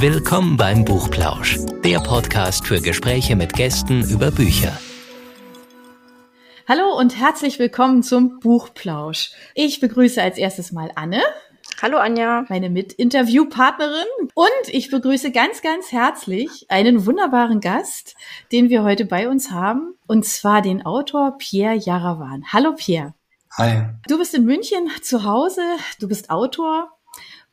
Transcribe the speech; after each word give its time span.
Willkommen 0.00 0.56
beim 0.56 0.86
Buchplausch, 0.86 1.58
der 1.84 1.98
Podcast 2.00 2.66
für 2.66 2.80
Gespräche 2.80 3.36
mit 3.36 3.52
Gästen 3.52 4.02
über 4.08 4.30
Bücher. 4.30 4.72
Hallo 6.66 6.98
und 6.98 7.18
herzlich 7.18 7.58
willkommen 7.58 8.02
zum 8.02 8.40
Buchplausch. 8.40 9.32
Ich 9.54 9.78
begrüße 9.78 10.22
als 10.22 10.38
erstes 10.38 10.72
mal 10.72 10.90
Anne. 10.94 11.20
Hallo 11.82 11.98
Anja. 11.98 12.46
Meine 12.48 12.70
Mitinterviewpartnerin. 12.70 14.06
Und 14.32 14.68
ich 14.68 14.90
begrüße 14.90 15.32
ganz, 15.32 15.60
ganz 15.60 15.92
herzlich 15.92 16.64
einen 16.70 17.04
wunderbaren 17.04 17.60
Gast, 17.60 18.16
den 18.52 18.70
wir 18.70 18.82
heute 18.82 19.04
bei 19.04 19.28
uns 19.28 19.50
haben. 19.50 19.98
Und 20.06 20.24
zwar 20.24 20.62
den 20.62 20.86
Autor 20.86 21.36
Pierre 21.36 21.76
Jarawan. 21.76 22.46
Hallo 22.50 22.72
Pierre. 22.74 23.12
Hi. 23.58 23.82
Du 24.08 24.16
bist 24.16 24.32
in 24.32 24.46
München 24.46 24.88
zu 25.02 25.24
Hause. 25.24 25.60
Du 26.00 26.08
bist 26.08 26.30
Autor 26.30 26.88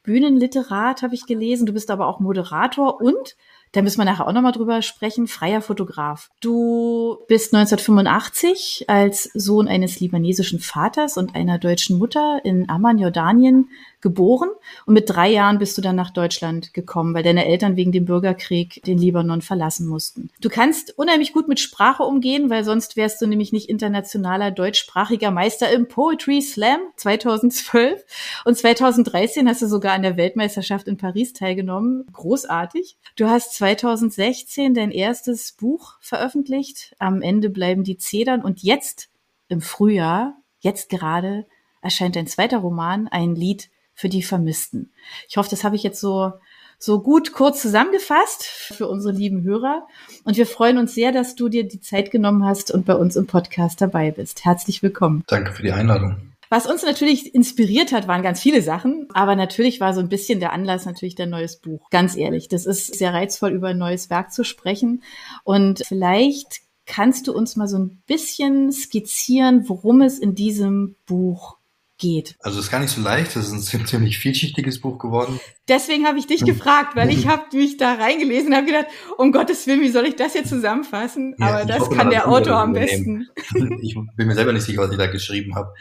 Bühnenliterat 0.08 1.02
habe 1.02 1.16
ich 1.16 1.26
gelesen, 1.26 1.66
du 1.66 1.74
bist 1.74 1.92
aber 1.92 2.08
auch 2.08 2.22
Moderator 2.22 3.02
und 3.02 3.36
da 3.74 3.82
müssen 3.82 4.00
wir 4.00 4.06
nachher 4.06 4.26
auch 4.26 4.32
nochmal 4.32 4.54
drüber 4.54 4.82
sprechen, 4.82 5.28
freier 5.28 5.62
Fotograf. 5.62 6.30
Du 6.40 7.18
bist 7.28 7.54
1985 7.54 8.86
als 8.88 9.24
Sohn 9.34 9.68
eines 9.68 10.00
libanesischen 10.00 10.60
Vaters 10.60 11.18
und 11.18 11.36
einer 11.36 11.60
deutschen 11.60 11.98
Mutter 11.98 12.40
in 12.46 12.70
Amman, 12.70 13.00
Jordanien, 13.00 13.70
geboren 14.08 14.50
und 14.86 14.94
mit 14.94 15.10
drei 15.10 15.30
Jahren 15.30 15.60
bist 15.60 15.78
du 15.78 15.82
dann 15.82 15.98
nach 15.98 16.12
Deutschland 16.12 16.74
gekommen, 16.74 17.14
weil 17.14 17.24
deine 17.24 17.46
Eltern 17.46 17.76
wegen 17.76 17.92
dem 17.92 18.06
Bürgerkrieg 18.06 18.82
den 18.86 18.98
Libanon 18.98 19.42
verlassen 19.42 19.86
mussten. 19.86 20.30
Du 20.40 20.48
kannst 20.48 20.98
unheimlich 20.98 21.34
gut 21.34 21.50
mit 21.50 21.60
Sprache 21.60 22.04
umgehen, 22.04 22.50
weil 22.50 22.64
sonst 22.64 22.96
wärst 22.96 23.22
du 23.22 23.28
nämlich 23.28 23.52
nicht 23.52 23.68
internationaler 23.68 24.52
deutschsprachiger 24.52 25.30
Meister 25.30 25.70
im 25.70 25.90
Poetry 25.90 26.42
Slam 26.42 26.80
2012 26.96 28.06
und 28.46 28.58
2013 28.58 29.50
hast 29.50 29.62
du 29.62 29.68
sogar 29.68 29.94
an 29.94 30.04
der 30.04 30.16
Weltmeisterschaft 30.16 30.88
in 30.88 30.96
Paris 30.96 31.34
teilgenommen. 31.34 32.06
Großartig. 32.14 32.96
Du 33.18 33.28
hast 33.28 33.56
2016 33.56 34.74
dein 34.74 34.92
erstes 34.92 35.52
Buch 35.52 35.96
veröffentlicht. 36.00 36.96
Am 36.98 37.22
Ende 37.22 37.50
bleiben 37.50 37.84
die 37.84 37.98
Zedern 37.98 38.42
und 38.42 38.64
jetzt 38.64 39.10
im 39.50 39.60
Frühjahr, 39.60 40.38
jetzt 40.60 40.90
gerade 40.90 41.46
erscheint 41.82 42.16
dein 42.16 42.28
zweiter 42.28 42.60
Roman, 42.60 43.08
ein 43.08 43.36
Lied 43.36 43.70
für 43.98 44.08
die 44.08 44.24
Vermissten. 44.24 44.94
Ich 45.28 45.36
hoffe, 45.36 45.50
das 45.50 45.66
habe 45.66 45.76
ich 45.76 45.84
jetzt 45.84 46.00
so 46.00 46.32
so 46.80 47.02
gut 47.02 47.34
kurz 47.34 47.62
zusammengefasst 47.62 48.44
für 48.44 48.88
unsere 48.88 49.12
lieben 49.12 49.44
Hörer. 49.44 49.88
Und 50.24 50.38
wir 50.38 50.46
freuen 50.46 50.78
uns 50.78 50.94
sehr, 50.94 51.12
dass 51.12 51.34
du 51.34 51.50
dir 51.50 51.68
die 51.68 51.82
Zeit 51.82 52.12
genommen 52.12 52.46
hast 52.46 52.70
und 52.70 52.86
bei 52.86 52.94
uns 52.94 53.16
im 53.16 53.26
Podcast 53.26 53.82
dabei 53.82 54.12
bist. 54.12 54.46
Herzlich 54.46 54.84
willkommen. 54.84 55.24
Danke 55.26 55.54
für 55.54 55.64
die 55.64 55.72
Einladung. 55.72 56.18
Was 56.50 56.68
uns 56.68 56.84
natürlich 56.84 57.34
inspiriert 57.34 57.92
hat, 57.92 58.08
waren 58.08 58.22
ganz 58.22 58.40
viele 58.40 58.62
Sachen, 58.62 59.08
aber 59.14 59.36
natürlich 59.36 59.82
war 59.82 59.94
so 59.94 60.00
ein 60.00 60.08
bisschen 60.08 60.40
der 60.40 60.54
Anlass 60.54 60.86
natürlich 60.86 61.16
dein 61.16 61.32
neues 61.32 61.58
Buch. 61.58 61.90
Ganz 61.90 62.16
ehrlich, 62.16 62.48
das 62.48 62.66
ist 62.66 62.96
sehr 62.96 63.14
reizvoll, 63.14 63.52
über 63.52 63.70
ein 63.70 63.78
neues 63.78 64.10
Werk 64.10 64.32
zu 64.32 64.46
sprechen. 64.46 65.04
Und 65.44 65.82
vielleicht 65.86 66.62
kannst 66.86 67.28
du 67.28 67.34
uns 67.34 67.58
mal 67.58 67.68
so 67.68 67.78
ein 67.78 68.02
bisschen 68.08 68.72
skizzieren, 68.72 69.68
worum 69.68 70.02
es 70.02 70.20
in 70.20 70.36
diesem 70.36 70.96
Buch 71.06 71.58
geht. 71.98 72.36
Also 72.42 72.60
es 72.60 72.66
ist 72.66 72.72
gar 72.72 72.80
nicht 72.80 72.94
so 72.94 73.02
leicht, 73.02 73.36
das 73.36 73.52
ist 73.52 73.74
ein 73.74 73.86
ziemlich 73.86 74.18
vielschichtiges 74.18 74.82
Buch 74.82 75.00
geworden. 75.00 75.40
Deswegen 75.68 76.06
habe 76.06 76.20
ich 76.20 76.28
dich 76.28 76.46
gefragt, 76.46 76.96
weil 76.96 77.10
ich 77.10 77.28
habe 77.28 77.44
mich 77.54 77.78
da 77.78 77.96
reingelesen 77.96 78.50
und 78.50 78.56
habe 78.56 78.66
gedacht, 78.68 78.88
um 79.18 79.32
Gottes 79.32 79.68
Willen, 79.68 79.82
wie 79.82 79.90
soll 79.90 80.06
ich 80.06 80.16
das 80.16 80.34
jetzt 80.34 80.50
zusammenfassen? 80.50 81.36
Ja, 81.40 81.48
Aber 81.48 81.66
das 81.66 81.80
hoffe, 81.80 81.96
kann 81.96 82.10
der 82.10 82.28
Autor 82.28 82.58
am 82.58 82.74
besten. 82.74 83.28
Ich 83.82 83.96
bin 84.16 84.28
mir 84.28 84.36
selber 84.36 84.54
nicht 84.54 84.64
sicher, 84.64 84.82
was 84.82 84.92
ich 84.92 84.98
da 84.98 85.08
geschrieben 85.08 85.56
habe. 85.56 85.74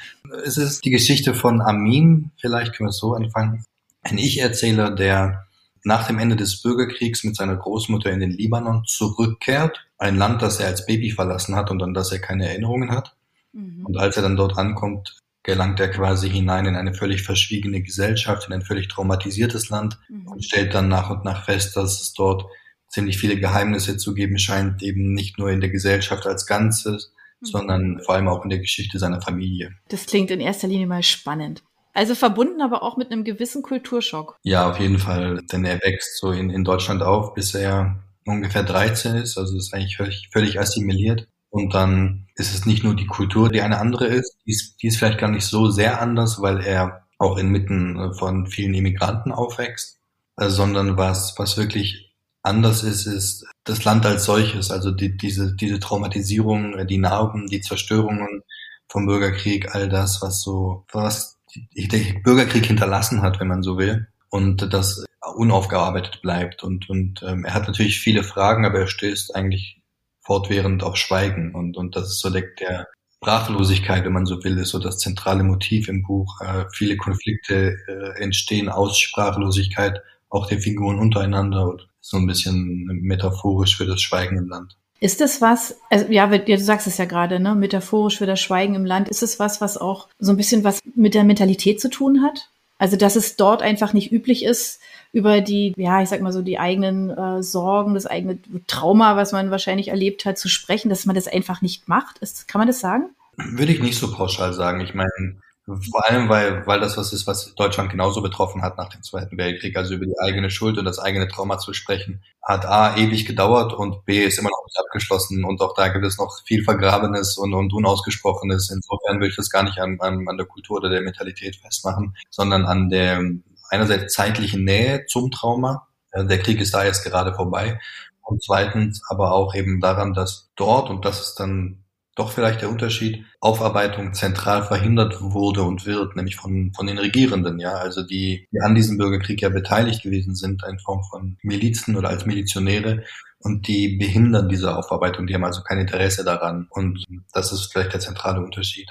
Es 0.44 0.56
ist 0.56 0.84
die 0.84 0.90
Geschichte 0.90 1.34
von 1.34 1.60
Amin, 1.60 2.30
vielleicht 2.40 2.74
können 2.74 2.86
wir 2.86 2.90
es 2.90 2.98
so 2.98 3.14
anfangen. 3.14 3.64
Ein 4.02 4.18
Ich-Erzähler, 4.18 4.90
der 4.90 5.46
nach 5.86 6.06
dem 6.06 6.18
Ende 6.18 6.36
des 6.36 6.62
Bürgerkriegs 6.62 7.22
mit 7.24 7.36
seiner 7.36 7.56
Großmutter 7.56 8.10
in 8.10 8.20
den 8.20 8.32
Libanon 8.32 8.84
zurückkehrt. 8.86 9.86
Ein 9.98 10.16
Land, 10.16 10.42
das 10.42 10.58
er 10.58 10.66
als 10.66 10.84
Baby 10.84 11.12
verlassen 11.12 11.54
hat 11.54 11.70
und 11.70 11.82
an 11.82 11.94
das 11.94 12.12
er 12.12 12.18
keine 12.18 12.48
Erinnerungen 12.48 12.90
hat. 12.90 13.14
Mhm. 13.52 13.86
Und 13.86 13.96
als 13.96 14.16
er 14.16 14.24
dann 14.24 14.36
dort 14.36 14.58
ankommt, 14.58 15.16
gelangt 15.46 15.78
er 15.78 15.88
quasi 15.88 16.28
hinein 16.28 16.66
in 16.66 16.74
eine 16.74 16.92
völlig 16.92 17.22
verschwiegene 17.22 17.80
Gesellschaft, 17.80 18.48
in 18.48 18.52
ein 18.52 18.62
völlig 18.62 18.88
traumatisiertes 18.88 19.70
Land 19.70 19.96
mhm. 20.08 20.26
und 20.26 20.44
stellt 20.44 20.74
dann 20.74 20.88
nach 20.88 21.08
und 21.08 21.24
nach 21.24 21.44
fest, 21.44 21.76
dass 21.76 22.02
es 22.02 22.12
dort 22.12 22.44
ziemlich 22.88 23.16
viele 23.16 23.38
Geheimnisse 23.38 23.96
zu 23.96 24.12
geben 24.12 24.38
scheint, 24.38 24.82
eben 24.82 25.14
nicht 25.14 25.38
nur 25.38 25.50
in 25.50 25.60
der 25.60 25.70
Gesellschaft 25.70 26.26
als 26.26 26.46
Ganzes, 26.46 27.14
mhm. 27.40 27.46
sondern 27.46 28.00
vor 28.04 28.16
allem 28.16 28.26
auch 28.26 28.42
in 28.42 28.50
der 28.50 28.58
Geschichte 28.58 28.98
seiner 28.98 29.22
Familie. 29.22 29.72
Das 29.88 30.06
klingt 30.06 30.32
in 30.32 30.40
erster 30.40 30.66
Linie 30.66 30.88
mal 30.88 31.04
spannend. 31.04 31.62
Also 31.94 32.16
verbunden 32.16 32.60
aber 32.60 32.82
auch 32.82 32.96
mit 32.96 33.12
einem 33.12 33.22
gewissen 33.22 33.62
Kulturschock. 33.62 34.36
Ja, 34.42 34.68
auf 34.68 34.80
jeden 34.80 34.98
Fall, 34.98 35.42
denn 35.52 35.64
er 35.64 35.80
wächst 35.80 36.18
so 36.18 36.32
in, 36.32 36.50
in 36.50 36.64
Deutschland 36.64 37.02
auf, 37.02 37.34
bis 37.34 37.54
er 37.54 38.02
ungefähr 38.26 38.64
13 38.64 39.14
ist, 39.14 39.38
also 39.38 39.56
ist 39.56 39.72
eigentlich 39.72 39.96
völlig, 39.96 40.28
völlig 40.32 40.58
assimiliert. 40.58 41.28
Und 41.56 41.72
dann 41.72 42.26
ist 42.34 42.54
es 42.54 42.66
nicht 42.66 42.84
nur 42.84 42.94
die 42.94 43.06
Kultur, 43.06 43.48
die 43.48 43.62
eine 43.62 43.78
andere 43.78 44.08
ist, 44.08 44.36
die 44.44 44.50
ist, 44.50 44.76
die 44.82 44.88
ist 44.88 44.98
vielleicht 44.98 45.18
gar 45.18 45.30
nicht 45.30 45.46
so 45.46 45.70
sehr 45.70 46.02
anders, 46.02 46.42
weil 46.42 46.60
er 46.60 47.06
auch 47.16 47.38
inmitten 47.38 47.98
äh, 47.98 48.12
von 48.12 48.46
vielen 48.46 48.74
Immigranten 48.74 49.32
aufwächst, 49.32 49.98
äh, 50.36 50.50
sondern 50.50 50.98
was, 50.98 51.34
was 51.38 51.56
wirklich 51.56 52.14
anders 52.42 52.82
ist, 52.82 53.06
ist 53.06 53.46
das 53.64 53.84
Land 53.84 54.04
als 54.04 54.26
solches, 54.26 54.70
also 54.70 54.90
die, 54.90 55.16
diese, 55.16 55.56
diese 55.56 55.80
Traumatisierung, 55.80 56.74
äh, 56.74 56.84
die 56.84 56.98
Narben, 56.98 57.46
die 57.46 57.62
Zerstörungen 57.62 58.42
vom 58.86 59.06
Bürgerkrieg, 59.06 59.74
all 59.74 59.88
das, 59.88 60.20
was 60.20 60.42
so, 60.42 60.84
was 60.92 61.38
der 61.74 62.20
Bürgerkrieg 62.22 62.66
hinterlassen 62.66 63.22
hat, 63.22 63.40
wenn 63.40 63.48
man 63.48 63.62
so 63.62 63.78
will, 63.78 64.08
und 64.28 64.74
das 64.74 65.06
unaufgearbeitet 65.36 66.20
bleibt. 66.20 66.62
Und, 66.62 66.90
und 66.90 67.22
ähm, 67.22 67.46
er 67.46 67.54
hat 67.54 67.66
natürlich 67.66 67.98
viele 67.98 68.24
Fragen, 68.24 68.66
aber 68.66 68.80
er 68.80 68.88
stößt 68.88 69.34
eigentlich 69.34 69.80
fortwährend 70.26 70.82
auf 70.82 70.96
Schweigen. 70.96 71.54
Und, 71.54 71.76
und 71.76 71.96
das 71.96 72.08
ist 72.08 72.20
so 72.20 72.30
der, 72.30 72.44
der 72.60 72.88
Sprachlosigkeit, 73.16 74.04
wenn 74.04 74.12
man 74.12 74.26
so 74.26 74.42
will, 74.44 74.58
ist 74.58 74.70
so 74.70 74.78
das 74.78 74.98
zentrale 74.98 75.44
Motiv 75.44 75.88
im 75.88 76.02
Buch. 76.02 76.40
Äh, 76.40 76.64
viele 76.72 76.96
Konflikte 76.96 77.76
äh, 77.88 78.22
entstehen 78.22 78.68
aus 78.68 78.98
Sprachlosigkeit, 78.98 80.02
auch 80.28 80.46
der 80.46 80.60
Figuren 80.60 80.98
untereinander 80.98 81.68
und 81.68 81.88
so 82.00 82.16
ein 82.18 82.26
bisschen 82.26 82.86
metaphorisch 83.02 83.76
für 83.76 83.86
das 83.86 84.00
Schweigen 84.00 84.36
im 84.36 84.48
Land. 84.48 84.76
Ist 84.98 85.20
das 85.20 85.40
was, 85.42 85.78
also 85.90 86.10
ja, 86.10 86.26
du 86.26 86.58
sagst 86.58 86.86
es 86.86 86.96
ja 86.96 87.04
gerade, 87.04 87.38
ne, 87.38 87.54
metaphorisch 87.54 88.18
für 88.18 88.26
das 88.26 88.40
Schweigen 88.40 88.74
im 88.74 88.86
Land, 88.86 89.08
ist 89.08 89.22
es 89.22 89.38
was, 89.38 89.60
was 89.60 89.76
auch 89.76 90.08
so 90.18 90.32
ein 90.32 90.36
bisschen 90.36 90.64
was 90.64 90.80
mit 90.94 91.14
der 91.14 91.24
Mentalität 91.24 91.80
zu 91.80 91.90
tun 91.90 92.22
hat? 92.22 92.50
Also, 92.78 92.96
dass 92.96 93.16
es 93.16 93.36
dort 93.36 93.62
einfach 93.62 93.92
nicht 93.92 94.12
üblich 94.12 94.44
ist, 94.44 94.80
über 95.12 95.40
die, 95.40 95.72
ja, 95.76 96.02
ich 96.02 96.08
sag 96.08 96.20
mal 96.20 96.32
so, 96.32 96.42
die 96.42 96.58
eigenen 96.58 97.10
äh, 97.10 97.42
Sorgen, 97.42 97.94
das 97.94 98.06
eigene 98.06 98.38
Trauma, 98.66 99.16
was 99.16 99.32
man 99.32 99.50
wahrscheinlich 99.50 99.88
erlebt 99.88 100.26
hat, 100.26 100.36
zu 100.36 100.48
sprechen, 100.48 100.90
dass 100.90 101.06
man 101.06 101.14
das 101.14 101.26
einfach 101.26 101.62
nicht 101.62 101.88
macht. 101.88 102.18
Ist, 102.18 102.48
kann 102.48 102.58
man 102.58 102.68
das 102.68 102.80
sagen? 102.80 103.10
Würde 103.36 103.72
ich 103.72 103.80
nicht 103.80 103.98
so 103.98 104.12
pauschal 104.12 104.52
sagen. 104.52 104.80
Ich 104.80 104.94
meine, 104.94 105.40
vor 105.66 106.08
allem, 106.08 106.28
weil, 106.28 106.64
weil 106.66 106.78
das 106.78 106.96
was 106.96 107.12
ist, 107.12 107.26
was 107.26 107.52
Deutschland 107.56 107.90
genauso 107.90 108.22
betroffen 108.22 108.62
hat 108.62 108.78
nach 108.78 108.88
dem 108.88 109.02
Zweiten 109.02 109.36
Weltkrieg. 109.36 109.76
Also 109.76 109.94
über 109.94 110.06
die 110.06 110.18
eigene 110.20 110.48
Schuld 110.48 110.78
und 110.78 110.84
das 110.84 111.00
eigene 111.00 111.26
Trauma 111.26 111.58
zu 111.58 111.72
sprechen, 111.72 112.22
hat 112.40 112.64
A, 112.64 112.96
ewig 112.96 113.26
gedauert 113.26 113.72
und 113.72 114.04
B, 114.04 114.24
ist 114.24 114.38
immer 114.38 114.50
noch 114.50 114.64
nicht 114.64 114.78
abgeschlossen 114.78 115.44
und 115.44 115.60
auch 115.60 115.74
da 115.74 115.88
gibt 115.88 116.04
es 116.04 116.18
noch 116.18 116.40
viel 116.46 116.62
Vergrabenes 116.62 117.36
und, 117.36 117.52
und 117.52 117.72
Unausgesprochenes. 117.72 118.70
Insofern 118.70 119.20
will 119.20 119.28
ich 119.28 119.36
das 119.36 119.50
gar 119.50 119.64
nicht 119.64 119.78
an, 119.78 119.98
an, 120.00 120.28
an 120.28 120.36
der 120.36 120.46
Kultur 120.46 120.76
oder 120.76 120.88
der 120.88 121.02
Mentalität 121.02 121.56
festmachen, 121.56 122.16
sondern 122.30 122.64
an 122.64 122.88
der 122.88 123.20
einerseits 123.68 124.14
zeitlichen 124.14 124.64
Nähe 124.64 125.06
zum 125.06 125.32
Trauma. 125.32 125.88
Der 126.14 126.38
Krieg 126.38 126.60
ist 126.60 126.74
da 126.74 126.84
jetzt 126.84 127.02
gerade 127.02 127.34
vorbei. 127.34 127.80
Und 128.22 128.42
zweitens 128.42 129.02
aber 129.08 129.32
auch 129.32 129.54
eben 129.54 129.80
daran, 129.80 130.14
dass 130.14 130.50
dort, 130.56 130.90
und 130.90 131.04
das 131.04 131.20
ist 131.20 131.34
dann 131.40 131.84
doch 132.16 132.32
vielleicht 132.32 132.62
der 132.62 132.70
Unterschied, 132.70 133.24
Aufarbeitung 133.40 134.14
zentral 134.14 134.64
verhindert 134.64 135.20
wurde 135.20 135.62
und 135.62 135.86
wird, 135.86 136.16
nämlich 136.16 136.36
von, 136.36 136.72
von 136.74 136.86
den 136.86 136.98
Regierenden, 136.98 137.60
ja, 137.60 137.74
also 137.74 138.02
die, 138.02 138.48
die 138.50 138.60
an 138.60 138.74
diesem 138.74 138.96
Bürgerkrieg 138.96 139.40
ja 139.42 139.50
beteiligt 139.50 140.02
gewesen 140.02 140.34
sind, 140.34 140.62
in 140.68 140.78
Form 140.80 141.04
von 141.04 141.36
Milizen 141.42 141.94
oder 141.94 142.08
als 142.08 142.26
Milizionäre 142.26 143.04
und 143.38 143.68
die 143.68 143.96
behindern 143.98 144.48
diese 144.48 144.76
Aufarbeitung, 144.76 145.26
die 145.26 145.34
haben 145.34 145.44
also 145.44 145.62
kein 145.62 145.78
Interesse 145.78 146.24
daran 146.24 146.66
und 146.70 147.04
das 147.32 147.52
ist 147.52 147.70
vielleicht 147.70 147.92
der 147.92 148.00
zentrale 148.00 148.40
Unterschied. 148.40 148.90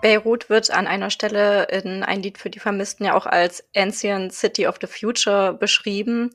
Beirut 0.00 0.48
wird 0.48 0.70
an 0.70 0.86
einer 0.86 1.10
Stelle 1.10 1.64
in 1.64 2.02
ein 2.04 2.22
Lied 2.22 2.38
für 2.38 2.50
die 2.50 2.60
Vermissten 2.60 3.04
ja 3.04 3.14
auch 3.14 3.26
als 3.26 3.64
Ancient 3.76 4.32
City 4.32 4.66
of 4.66 4.78
the 4.80 4.86
Future 4.86 5.52
beschrieben. 5.52 6.30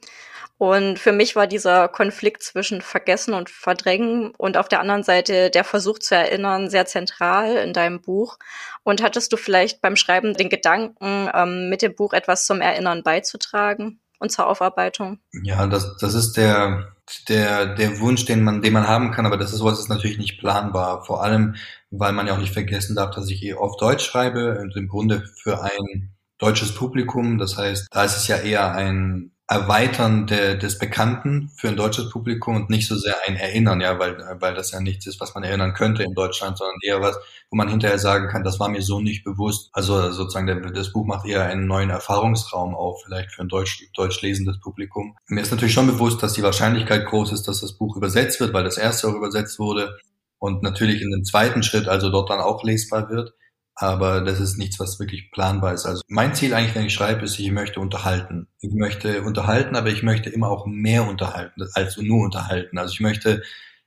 Und 0.64 0.98
für 0.98 1.12
mich 1.12 1.36
war 1.36 1.46
dieser 1.46 1.90
Konflikt 1.90 2.42
zwischen 2.42 2.80
Vergessen 2.80 3.34
und 3.34 3.50
Verdrängen 3.50 4.32
und 4.38 4.56
auf 4.56 4.70
der 4.70 4.80
anderen 4.80 5.04
Seite 5.04 5.50
der 5.50 5.66
Versuch 5.66 6.00
zu 6.00 6.16
erinnern 6.16 6.70
sehr 6.70 6.86
zentral 6.86 7.58
in 7.58 7.74
deinem 7.74 8.00
Buch. 8.00 8.38
Und 8.84 9.04
hattest 9.04 9.34
du 9.34 9.36
vielleicht 9.36 9.82
beim 9.82 9.98
Schreiben 9.98 10.36
den 10.36 10.48
Gedanken, 10.48 11.30
ähm, 11.34 11.68
mit 11.68 11.82
dem 11.82 11.94
Buch 11.94 12.14
etwas 12.14 12.46
zum 12.46 12.62
Erinnern 12.62 13.04
beizutragen 13.04 14.00
und 14.20 14.32
zur 14.32 14.48
Aufarbeitung? 14.48 15.20
Ja, 15.44 15.68
das, 15.68 15.98
das 15.98 16.14
ist 16.14 16.38
der, 16.38 16.94
der, 17.28 17.76
der 17.76 18.00
Wunsch, 18.00 18.24
den 18.24 18.42
man, 18.42 18.62
den 18.62 18.72
man 18.72 18.88
haben 18.88 19.12
kann, 19.12 19.26
aber 19.26 19.36
das 19.36 19.52
ist 19.52 19.60
sowas 19.60 19.80
ist 19.80 19.90
natürlich 19.90 20.18
nicht 20.18 20.40
planbar. 20.40 21.04
Vor 21.04 21.22
allem, 21.22 21.56
weil 21.92 22.14
man 22.14 22.26
ja 22.26 22.36
auch 22.36 22.40
nicht 22.40 22.54
vergessen 22.54 22.96
darf, 22.96 23.14
dass 23.14 23.30
ich 23.30 23.54
auf 23.54 23.76
Deutsch 23.76 24.06
schreibe 24.06 24.60
und 24.62 24.78
im 24.78 24.88
Grunde 24.88 25.26
für 25.42 25.62
ein 25.62 26.14
deutsches 26.38 26.74
Publikum. 26.74 27.38
Das 27.38 27.58
heißt, 27.58 27.88
da 27.92 28.06
ist 28.06 28.16
es 28.16 28.30
ja 28.30 28.38
eher 28.38 28.72
ein 28.74 29.33
Erweitern 29.54 30.26
der, 30.26 30.56
des 30.56 30.80
Bekannten 30.80 31.52
für 31.56 31.70
ein 31.70 31.76
deutsches 31.76 32.10
Publikum 32.10 32.56
und 32.56 32.72
nicht 32.72 32.88
so 32.88 32.96
sehr 32.96 33.16
ein 33.28 33.36
Erinnern, 33.36 33.82
ja, 33.82 34.00
weil, 34.00 34.18
weil 34.40 34.56
das 34.56 34.72
ja 34.72 34.80
nichts 34.80 35.06
ist, 35.06 35.22
was 35.22 35.36
man 35.36 35.44
erinnern 35.44 35.74
könnte 35.74 36.02
in 36.02 36.16
Deutschland, 36.16 36.58
sondern 36.58 36.78
eher 36.82 37.02
was, 37.02 37.20
wo 37.52 37.58
man 37.58 37.70
hinterher 37.70 38.00
sagen 38.00 38.30
kann, 38.30 38.44
das 38.44 38.60
war 38.60 38.68
mir 38.68 38.82
so 38.82 39.00
nicht 39.00 39.24
bewusst. 39.24 39.70
Also 39.74 40.12
sozusagen 40.12 40.48
der, 40.48 40.60
das 40.72 40.92
Buch 40.92 41.06
macht 41.06 41.28
eher 41.28 41.46
einen 41.46 41.68
neuen 41.68 41.92
Erfahrungsraum 41.92 42.74
auf, 42.74 43.04
vielleicht 43.06 43.32
für 43.32 43.44
ein 43.44 43.48
deutsch, 43.48 43.84
deutsch 43.94 44.22
lesendes 44.24 44.60
Publikum. 44.60 45.16
Mir 45.28 45.42
ist 45.42 45.52
natürlich 45.52 45.74
schon 45.74 45.88
bewusst, 45.88 46.24
dass 46.24 46.34
die 46.34 46.44
Wahrscheinlichkeit 46.44 47.06
groß 47.06 47.32
ist, 47.32 47.48
dass 47.48 47.62
das 47.62 47.74
Buch 47.74 47.96
übersetzt 47.96 48.40
wird, 48.40 48.54
weil 48.54 48.64
das 48.64 48.78
erste 48.78 49.08
auch 49.08 49.14
übersetzt 49.14 49.60
wurde 49.60 50.00
und 50.40 50.64
natürlich 50.64 51.02
in 51.02 51.12
dem 51.12 51.24
zweiten 51.24 51.62
Schritt 51.62 51.88
also 51.88 52.10
dort 52.10 52.32
dann 52.32 52.40
auch 52.40 52.64
lesbar 52.64 53.10
wird 53.10 53.34
aber 53.76 54.22
das 54.22 54.40
ist 54.40 54.58
nichts, 54.58 54.80
was 54.80 55.00
wirklich 55.00 55.32
planbar 55.32 55.74
ist. 55.74 55.86
Also 55.86 56.04
mein 56.08 56.36
Ziel 56.36 56.54
eigentlich, 56.54 56.76
wenn 56.76 56.86
ich 56.86 56.94
schreibe, 56.94 57.26
ist, 57.26 57.40
ich 57.40 57.52
möchte 57.52 57.80
unterhalten. 57.80 58.48
Ich 58.60 58.74
möchte 58.74 59.24
unterhalten, 59.24 59.76
aber 59.76 59.90
ich 59.90 60.04
möchte 60.04 60.30
immer 60.30 60.50
auch 60.50 60.66
mehr 60.66 61.08
unterhalten 61.08 61.64
als 61.74 61.98
nur 61.98 62.24
unterhalten. 62.24 62.78
Also 62.78 62.94
ich 62.94 63.00
möchte 63.00 63.42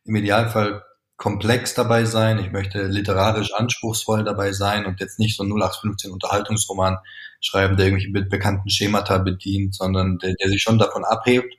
im 0.05 0.17
Idealfall 0.17 0.83
komplex 1.17 1.75
dabei 1.75 2.05
sein, 2.05 2.38
ich 2.38 2.53
möchte 2.53 2.87
literarisch 2.87 3.55
anspruchsvoll 3.55 4.23
dabei 4.25 4.53
sein 4.53 4.85
und 4.85 5.00
jetzt 5.00 5.19
nicht 5.19 5.37
so 5.37 5.44
0815 5.44 6.11
Unterhaltungsroman 6.11 6.99
schreiben, 7.41 7.77
der 7.77 7.87
irgendwelche 7.87 8.29
bekannten 8.29 8.69
Schemata 8.69 9.19
bedient, 9.19 9.75
sondern 9.75 10.19
der, 10.19 10.35
der 10.35 10.49
sich 10.49 10.62
schon 10.62 10.79
davon 10.79 11.05
abhebt 11.05 11.55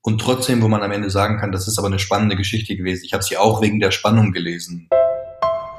und 0.00 0.20
trotzdem, 0.20 0.62
wo 0.62 0.68
man 0.68 0.82
am 0.82 0.92
Ende 0.92 1.10
sagen 1.10 1.38
kann, 1.38 1.52
das 1.52 1.68
ist 1.68 1.78
aber 1.78 1.88
eine 1.88 1.98
spannende 1.98 2.36
Geschichte 2.36 2.74
gewesen. 2.74 3.04
Ich 3.04 3.12
habe 3.12 3.22
sie 3.22 3.36
auch 3.36 3.60
wegen 3.60 3.80
der 3.80 3.90
Spannung 3.90 4.32
gelesen. 4.32 4.88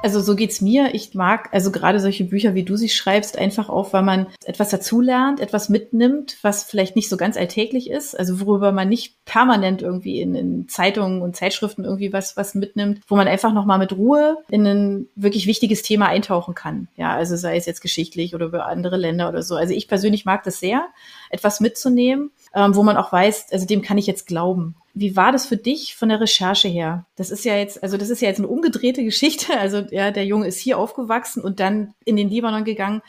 Also 0.04 0.20
so 0.20 0.36
geht's 0.36 0.60
mir. 0.60 0.94
Ich 0.94 1.14
mag 1.14 1.48
also 1.52 1.72
gerade 1.72 1.98
solche 1.98 2.24
Bücher, 2.24 2.54
wie 2.54 2.62
du 2.62 2.76
sie 2.76 2.90
schreibst, 2.90 3.38
einfach 3.38 3.70
auch, 3.70 3.94
weil 3.94 4.02
man 4.02 4.26
etwas 4.44 4.68
dazulernt, 4.68 5.40
etwas 5.40 5.70
mitnimmt, 5.70 6.36
was 6.42 6.62
vielleicht 6.62 6.94
nicht 6.94 7.08
so 7.08 7.16
ganz 7.16 7.38
alltäglich 7.38 7.88
ist, 7.88 8.14
also 8.14 8.38
worüber 8.38 8.70
man 8.70 8.90
nicht 8.90 9.24
permanent 9.24 9.80
irgendwie 9.80 10.20
in, 10.20 10.34
in 10.34 10.68
Zeitungen 10.68 11.22
und 11.22 11.36
Zeitschriften 11.36 11.86
irgendwie 11.86 12.12
was 12.12 12.36
was 12.36 12.54
mitnimmt, 12.54 13.00
wo 13.08 13.16
man 13.16 13.28
einfach 13.28 13.54
noch 13.54 13.64
mal 13.64 13.78
mit 13.78 13.96
Ruhe 13.96 14.36
in 14.50 14.66
ein 14.66 15.08
wirklich 15.16 15.46
wichtiges 15.46 15.80
Thema 15.80 16.08
eintauchen 16.08 16.54
kann. 16.54 16.88
Ja, 16.96 17.14
also 17.14 17.34
sei 17.36 17.56
es 17.56 17.64
jetzt 17.64 17.80
geschichtlich 17.80 18.34
oder 18.34 18.44
über 18.44 18.66
andere 18.66 18.98
Länder 18.98 19.30
oder 19.30 19.42
so. 19.42 19.56
Also 19.56 19.72
ich 19.72 19.88
persönlich 19.88 20.26
mag 20.26 20.44
das 20.44 20.60
sehr, 20.60 20.84
etwas 21.30 21.60
mitzunehmen, 21.60 22.30
ähm, 22.54 22.76
wo 22.76 22.82
man 22.82 22.98
auch 22.98 23.10
weiß, 23.10 23.46
also 23.52 23.64
dem 23.64 23.80
kann 23.80 23.96
ich 23.96 24.06
jetzt 24.06 24.26
glauben. 24.26 24.74
Wie 24.94 25.16
war 25.16 25.32
das 25.32 25.46
für 25.46 25.56
dich 25.56 25.96
von 25.96 26.08
der 26.08 26.20
Recherche 26.20 26.68
her? 26.68 27.06
Das 27.16 27.30
ist 27.30 27.44
ja 27.44 27.56
jetzt, 27.56 27.82
also 27.82 27.96
das 27.96 28.10
ist 28.10 28.22
ja 28.22 28.28
jetzt 28.28 28.38
eine 28.38 28.48
umgedrehte 28.48 29.04
Geschichte. 29.04 29.58
Also 29.58 29.78
ja, 29.90 30.10
der 30.10 30.24
Junge 30.24 30.46
ist 30.46 30.58
hier 30.58 30.78
aufgewachsen 30.78 31.42
und 31.42 31.60
dann 31.60 31.94
in 32.04 32.16
den 32.16 32.30
Libanon 32.30 32.64
gegangen. 32.64 33.02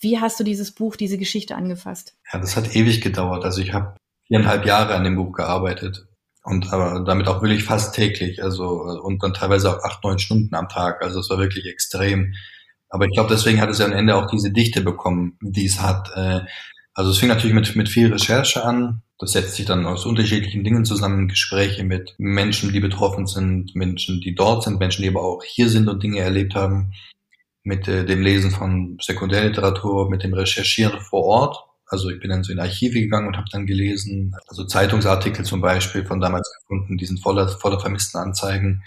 Wie 0.00 0.18
hast 0.20 0.38
du 0.38 0.44
dieses 0.44 0.72
Buch, 0.72 0.96
diese 0.96 1.16
Geschichte 1.16 1.54
angefasst? 1.54 2.14
Ja, 2.32 2.38
das 2.38 2.56
hat 2.56 2.76
ewig 2.76 3.00
gedauert. 3.00 3.44
Also 3.44 3.62
ich 3.62 3.72
habe 3.72 3.96
viereinhalb 4.26 4.66
Jahre 4.66 4.94
an 4.94 5.04
dem 5.04 5.16
Buch 5.16 5.32
gearbeitet 5.32 6.06
und 6.42 6.72
aber 6.72 7.04
damit 7.04 7.26
auch 7.26 7.40
wirklich 7.40 7.64
fast 7.64 7.94
täglich. 7.94 8.42
Also 8.42 8.66
und 9.02 9.22
dann 9.22 9.32
teilweise 9.32 9.70
auch 9.70 9.82
acht, 9.82 10.04
neun 10.04 10.18
Stunden 10.18 10.54
am 10.54 10.68
Tag. 10.68 11.02
Also 11.02 11.20
es 11.20 11.30
war 11.30 11.38
wirklich 11.38 11.66
extrem. 11.66 12.34
Aber 12.90 13.06
ich 13.06 13.12
glaube, 13.12 13.30
deswegen 13.30 13.60
hat 13.60 13.70
es 13.70 13.78
ja 13.78 13.86
am 13.86 13.92
Ende 13.92 14.14
auch 14.14 14.26
diese 14.26 14.52
Dichte 14.52 14.82
bekommen, 14.82 15.38
die 15.40 15.66
es 15.66 15.80
hat. 15.80 16.10
Äh, 16.14 16.40
also 16.92 17.10
es 17.10 17.18
fing 17.18 17.28
natürlich 17.28 17.54
mit, 17.54 17.74
mit 17.74 17.88
viel 17.88 18.12
Recherche 18.12 18.64
an. 18.64 19.02
Das 19.18 19.32
setzt 19.32 19.54
sich 19.54 19.66
dann 19.66 19.86
aus 19.86 20.06
unterschiedlichen 20.06 20.64
Dingen 20.64 20.84
zusammen. 20.84 21.28
Gespräche 21.28 21.84
mit 21.84 22.14
Menschen, 22.18 22.72
die 22.72 22.80
betroffen 22.80 23.26
sind, 23.26 23.74
Menschen, 23.74 24.20
die 24.20 24.34
dort 24.34 24.64
sind, 24.64 24.80
Menschen, 24.80 25.02
die 25.02 25.08
aber 25.08 25.22
auch 25.22 25.42
hier 25.44 25.68
sind 25.68 25.88
und 25.88 26.02
Dinge 26.02 26.20
erlebt 26.20 26.54
haben. 26.54 26.92
Mit 27.62 27.88
äh, 27.88 28.04
dem 28.04 28.22
Lesen 28.22 28.50
von 28.50 28.98
Sekundärliteratur, 29.00 30.10
mit 30.10 30.22
dem 30.22 30.34
Recherchieren 30.34 31.00
vor 31.00 31.24
Ort. 31.24 31.64
Also 31.86 32.10
ich 32.10 32.18
bin 32.20 32.30
dann 32.30 32.42
so 32.42 32.52
in 32.52 32.60
Archive 32.60 33.00
gegangen 33.00 33.28
und 33.28 33.36
habe 33.36 33.48
dann 33.52 33.66
gelesen, 33.66 34.34
also 34.48 34.64
Zeitungsartikel 34.64 35.44
zum 35.44 35.60
Beispiel 35.60 36.04
von 36.04 36.20
damals 36.20 36.50
gefunden, 36.58 36.98
die 36.98 37.06
sind 37.06 37.22
voller, 37.22 37.48
voller 37.48 37.78
vermissten 37.78 38.20
Anzeigen 38.20 38.82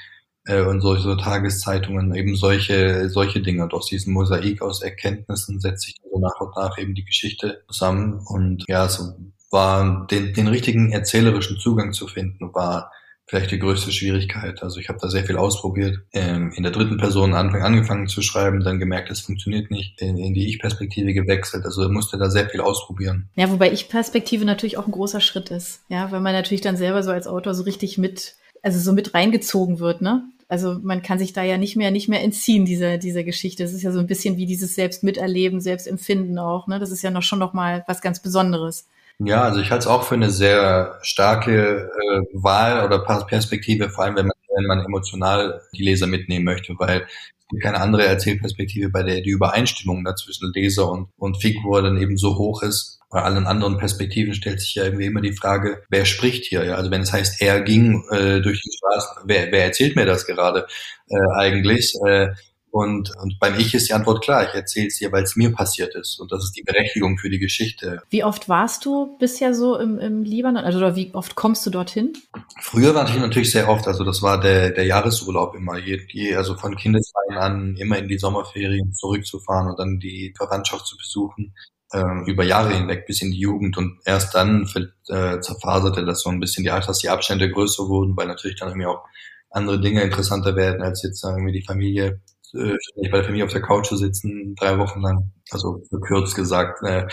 äh, 0.47 0.61
und 0.61 0.81
solche 0.81 1.03
so 1.03 1.15
Tageszeitungen, 1.15 2.13
eben 2.15 2.35
solche, 2.35 3.09
solche 3.09 3.41
Dinge. 3.41 3.63
Und 3.63 3.73
aus 3.73 3.87
diesem 3.87 4.13
Mosaik 4.13 4.61
aus 4.61 4.81
Erkenntnissen 4.81 5.59
setzt 5.59 5.83
sich 5.83 5.95
so 6.01 6.19
nach 6.19 6.39
und 6.39 6.55
nach 6.55 6.77
eben 6.77 6.95
die 6.95 7.05
Geschichte 7.05 7.63
zusammen. 7.67 8.19
Und 8.25 8.65
ja, 8.67 8.89
so 8.89 9.13
war 9.49 10.07
den, 10.07 10.33
den 10.33 10.47
richtigen 10.47 10.91
erzählerischen 10.91 11.57
Zugang 11.57 11.93
zu 11.93 12.07
finden, 12.07 12.53
war 12.53 12.91
vielleicht 13.27 13.51
die 13.51 13.59
größte 13.59 13.91
Schwierigkeit. 13.91 14.63
Also 14.63 14.79
ich 14.79 14.87
habe 14.87 14.99
da 15.01 15.09
sehr 15.09 15.25
viel 15.25 15.35
ausprobiert. 15.35 15.99
Ähm, 16.13 16.51
in 16.55 16.63
der 16.63 16.71
dritten 16.71 16.97
Person 16.97 17.33
Anfang 17.33 17.61
angefangen 17.61 18.07
zu 18.07 18.21
schreiben, 18.21 18.63
dann 18.63 18.79
gemerkt, 18.79 19.11
es 19.11 19.19
funktioniert 19.19 19.69
nicht. 19.69 20.01
In, 20.01 20.17
in 20.17 20.33
die 20.33 20.47
Ich-Perspektive 20.47 21.13
gewechselt. 21.13 21.65
Also 21.65 21.89
musste 21.89 22.17
da 22.17 22.29
sehr 22.29 22.49
viel 22.49 22.61
ausprobieren. 22.61 23.29
Ja, 23.35 23.51
wobei 23.51 23.71
Ich-Perspektive 23.71 24.45
natürlich 24.45 24.77
auch 24.77 24.85
ein 24.85 24.93
großer 24.93 25.19
Schritt 25.19 25.51
ist. 25.51 25.81
Ja, 25.89 26.11
weil 26.11 26.21
man 26.21 26.33
natürlich 26.33 26.61
dann 26.61 26.77
selber 26.77 27.03
so 27.03 27.11
als 27.11 27.27
Autor 27.27 27.53
so 27.53 27.63
richtig 27.63 27.97
mit, 27.97 28.35
also 28.63 28.79
so 28.79 28.93
mit 28.93 29.13
reingezogen 29.13 29.79
wird, 29.79 30.01
ne? 30.01 30.23
Also 30.49 30.79
man 30.81 31.01
kann 31.01 31.19
sich 31.19 31.33
da 31.33 31.43
ja 31.43 31.57
nicht 31.57 31.75
mehr, 31.75 31.91
nicht 31.91 32.07
mehr 32.07 32.23
entziehen, 32.23 32.63
dieser, 32.63 32.97
dieser 32.97 33.25
Geschichte. 33.25 33.63
Das 33.63 33.73
ist 33.73 33.81
ja 33.81 33.91
so 33.91 33.99
ein 33.99 34.07
bisschen 34.07 34.37
wie 34.37 34.45
dieses 34.45 34.75
Selbstmiterleben, 34.75 35.59
Selbstempfinden 35.59 36.39
auch, 36.39 36.67
ne? 36.67 36.79
Das 36.79 36.91
ist 36.91 37.01
ja 37.01 37.11
noch 37.11 37.23
schon 37.23 37.39
noch 37.39 37.51
mal 37.51 37.83
was 37.87 37.99
ganz 37.99 38.21
Besonderes. 38.21 38.87
Ja, 39.19 39.41
also 39.43 39.59
ich 39.61 39.71
halte 39.71 39.81
es 39.83 39.87
auch 39.87 40.03
für 40.03 40.13
eine 40.15 40.29
sehr 40.29 40.99
starke 41.01 41.89
äh, 41.89 42.21
Wahl 42.33 42.85
oder 42.85 42.99
Perspektive, 43.25 43.89
vor 43.89 44.03
allem 44.03 44.15
wenn 44.15 44.27
man, 44.27 44.35
wenn 44.55 44.65
man 44.67 44.85
emotional 44.85 45.61
die 45.73 45.83
Leser 45.83 46.05
mitnehmen 46.05 46.45
möchte, 46.45 46.75
weil 46.77 47.01
es 47.39 47.47
gibt 47.49 47.63
keine 47.63 47.79
andere 47.81 48.05
Erzählperspektive, 48.05 48.89
bei 48.89 49.01
der 49.01 49.21
die 49.21 49.31
Übereinstimmung 49.31 50.03
dazwischen 50.03 50.51
Leser 50.53 50.91
und, 50.91 51.09
und 51.17 51.41
Figur 51.41 51.81
dann 51.81 51.97
eben 51.97 52.17
so 52.17 52.37
hoch 52.37 52.61
ist. 52.61 52.99
Bei 53.09 53.23
allen 53.23 53.47
anderen 53.47 53.77
Perspektiven 53.77 54.33
stellt 54.35 54.59
sich 54.59 54.75
ja 54.75 54.83
irgendwie 54.83 55.05
immer 55.05 55.21
die 55.21 55.31
Frage, 55.33 55.81
wer 55.89 56.05
spricht 56.05 56.45
hier? 56.45 56.63
Ja, 56.65 56.75
also 56.75 56.91
wenn 56.91 57.01
es 57.01 57.13
heißt, 57.13 57.41
er 57.41 57.61
ging 57.61 58.03
äh, 58.11 58.41
durch 58.41 58.61
die 58.61 58.71
Straße, 58.77 59.07
wer, 59.25 59.51
wer 59.51 59.63
erzählt 59.63 59.95
mir 59.95 60.05
das 60.05 60.27
gerade 60.27 60.67
äh, 61.09 61.15
eigentlich? 61.39 61.93
Äh, 62.05 62.27
und, 62.71 63.11
und 63.21 63.39
beim 63.39 63.55
Ich 63.57 63.73
ist 63.73 63.89
die 63.89 63.93
Antwort 63.93 64.23
klar. 64.23 64.47
Ich 64.47 64.53
erzähle 64.53 64.87
es 64.87 64.97
dir, 64.97 65.11
weil 65.11 65.23
es 65.23 65.35
mir 65.35 65.51
passiert 65.51 65.95
ist. 65.95 66.19
Und 66.19 66.31
das 66.31 66.43
ist 66.43 66.51
die 66.51 66.63
Berechtigung 66.63 67.17
für 67.17 67.29
die 67.29 67.39
Geschichte. 67.39 68.01
Wie 68.09 68.23
oft 68.23 68.49
warst 68.49 68.85
du 68.85 69.17
bisher 69.17 69.53
so 69.53 69.77
im, 69.77 69.99
im 69.99 70.23
Libanon? 70.23 70.63
Also 70.63 70.77
oder 70.77 70.95
wie 70.95 71.13
oft 71.13 71.35
kommst 71.35 71.65
du 71.65 71.69
dorthin? 71.69 72.13
Früher 72.61 72.93
war 72.93 73.07
ich 73.09 73.17
natürlich 73.17 73.51
sehr 73.51 73.69
oft. 73.69 73.87
Also 73.87 74.03
das 74.03 74.21
war 74.21 74.39
der, 74.39 74.71
der 74.71 74.85
Jahresurlaub 74.85 75.55
immer. 75.55 75.77
Je, 75.77 76.01
je, 76.09 76.35
also 76.35 76.55
von 76.55 76.75
Kindesbeinen 76.75 77.37
an 77.37 77.75
immer 77.77 77.97
in 77.97 78.07
die 78.07 78.19
Sommerferien 78.19 78.93
zurückzufahren 78.93 79.69
und 79.69 79.79
dann 79.79 79.99
die 79.99 80.33
Verwandtschaft 80.37 80.85
zu 80.85 80.97
besuchen. 80.97 81.55
Ähm, 81.93 82.25
über 82.27 82.43
Jahre 82.43 82.73
hinweg 82.73 83.05
bis 83.07 83.21
in 83.21 83.31
die 83.31 83.39
Jugend 83.39 83.77
und 83.77 83.97
erst 84.03 84.35
dann 84.35 84.69
äh, 85.07 85.39
zerfaserte 85.39 86.03
das 86.03 86.21
so 86.21 86.29
ein 86.29 86.41
bisschen 86.41 86.65
die 86.65 86.71
Art, 86.71 86.85
dass 86.85 86.99
die 86.99 87.07
Abstände 87.07 87.49
größer 87.49 87.87
wurden, 87.87 88.17
weil 88.17 88.27
natürlich 88.27 88.59
dann 88.59 88.67
irgendwie 88.67 88.87
auch 88.87 89.05
andere 89.49 89.79
Dinge 89.79 90.03
interessanter 90.03 90.57
werden 90.57 90.81
als 90.81 91.03
jetzt 91.03 91.23
irgendwie 91.23 91.53
die 91.53 91.65
Familie 91.65 92.19
äh, 92.53 92.75
ständig 92.79 93.11
bei 93.11 93.17
der 93.17 93.23
Familie 93.23 93.45
auf 93.45 93.51
der 93.51 93.61
Couch 93.61 93.87
zu 93.87 93.97
sitzen, 93.97 94.55
drei 94.55 94.77
Wochen 94.77 95.01
lang, 95.01 95.31
also 95.51 95.81
verkürzt 95.89 96.35
gesagt. 96.35 96.83
Äh, 96.83 97.07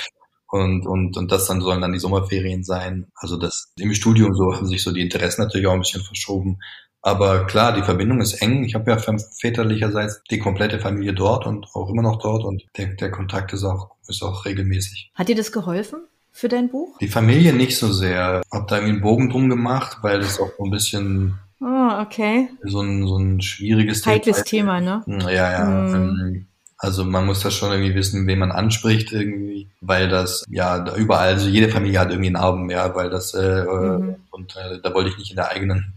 und, 0.48 0.86
und, 0.86 1.16
und 1.16 1.32
das 1.32 1.46
dann 1.46 1.60
sollen 1.60 1.80
dann 1.80 1.92
die 1.92 1.98
Sommerferien 1.98 2.62
sein. 2.62 3.06
Also 3.16 3.36
das 3.36 3.72
im 3.76 3.92
Studium 3.92 4.34
so 4.34 4.54
haben 4.54 4.66
sich 4.66 4.84
so 4.84 4.92
die 4.92 5.00
Interessen 5.00 5.42
natürlich 5.42 5.66
auch 5.66 5.72
ein 5.72 5.80
bisschen 5.80 6.02
verschoben. 6.02 6.58
Aber 7.02 7.44
klar, 7.46 7.74
die 7.74 7.82
Verbindung 7.82 8.20
ist 8.20 8.34
eng. 8.34 8.64
Ich 8.64 8.74
habe 8.74 8.90
ja 8.90 8.96
väterlicherseits 8.96 10.22
die 10.30 10.38
komplette 10.38 10.78
Familie 10.78 11.12
dort 11.12 11.44
und 11.44 11.66
auch 11.74 11.90
immer 11.90 12.02
noch 12.02 12.18
dort 12.18 12.44
und 12.44 12.62
der, 12.78 12.94
der 12.94 13.10
Kontakt 13.10 13.52
ist 13.52 13.64
auch, 13.64 13.90
ist 14.08 14.22
auch 14.22 14.44
regelmäßig. 14.44 15.10
Hat 15.14 15.28
dir 15.28 15.36
das 15.36 15.52
geholfen? 15.52 16.06
Für 16.30 16.48
dein 16.48 16.70
Buch? 16.70 16.96
Die 16.98 17.08
Familie 17.08 17.52
nicht 17.52 17.76
so 17.76 17.92
sehr. 17.92 18.42
Hab 18.50 18.68
da 18.68 18.76
irgendwie 18.76 18.94
einen 18.94 19.02
Bogen 19.02 19.30
drum 19.30 19.48
gemacht, 19.48 19.98
weil 20.02 20.20
das 20.20 20.40
auch 20.40 20.50
so 20.56 20.64
ein 20.64 20.70
bisschen 20.70 21.38
Oh, 21.66 22.02
okay. 22.02 22.50
So 22.62 22.82
ein, 22.82 23.06
so 23.06 23.16
ein 23.16 23.40
schwieriges 23.40 24.04
Heikles 24.04 24.44
Thema, 24.44 24.82
ne? 24.82 25.02
Ja, 25.06 25.50
ja. 25.50 25.64
Mm. 25.64 26.46
Also 26.76 27.06
man 27.06 27.24
muss 27.24 27.40
das 27.40 27.54
schon 27.54 27.72
irgendwie 27.72 27.94
wissen, 27.94 28.26
wen 28.26 28.38
man 28.38 28.52
anspricht 28.52 29.12
irgendwie, 29.12 29.70
weil 29.80 30.08
das 30.08 30.44
ja 30.50 30.84
überall, 30.96 31.28
also 31.28 31.48
jede 31.48 31.70
Familie 31.70 31.98
hat 31.98 32.10
irgendwie 32.10 32.28
einen 32.28 32.34
Narben, 32.34 32.68
ja, 32.68 32.94
weil 32.94 33.08
das 33.08 33.32
äh, 33.32 33.64
mhm. 33.64 34.16
und 34.30 34.54
äh, 34.56 34.80
da 34.82 34.92
wollte 34.92 35.08
ich 35.08 35.16
nicht 35.16 35.30
in 35.30 35.36
der 35.36 35.50
eigenen 35.50 35.94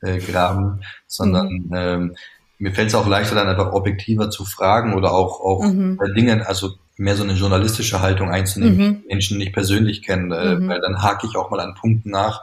äh, 0.00 0.18
graben, 0.18 0.82
sondern 1.08 1.48
mhm. 1.48 1.74
ähm, 1.74 2.16
mir 2.58 2.72
fällt 2.72 2.88
es 2.88 2.94
auch 2.94 3.08
leichter, 3.08 3.34
dann 3.34 3.48
einfach 3.48 3.72
objektiver 3.72 4.30
zu 4.30 4.44
fragen 4.44 4.94
oder 4.94 5.12
auch 5.12 5.40
auch 5.40 5.64
mhm. 5.64 5.98
Dinge, 6.14 6.46
also 6.46 6.74
mehr 6.96 7.16
so 7.16 7.24
eine 7.24 7.32
journalistische 7.32 8.00
Haltung 8.00 8.30
einzunehmen, 8.30 8.76
mhm. 8.76 9.04
Menschen 9.08 9.38
nicht 9.38 9.52
persönlich 9.52 10.02
kennen, 10.02 10.30
äh, 10.30 10.54
mhm. 10.54 10.68
weil 10.68 10.80
dann 10.80 11.02
hake 11.02 11.26
ich 11.26 11.34
auch 11.34 11.50
mal 11.50 11.58
an 11.58 11.74
Punkten 11.74 12.10
nach, 12.10 12.42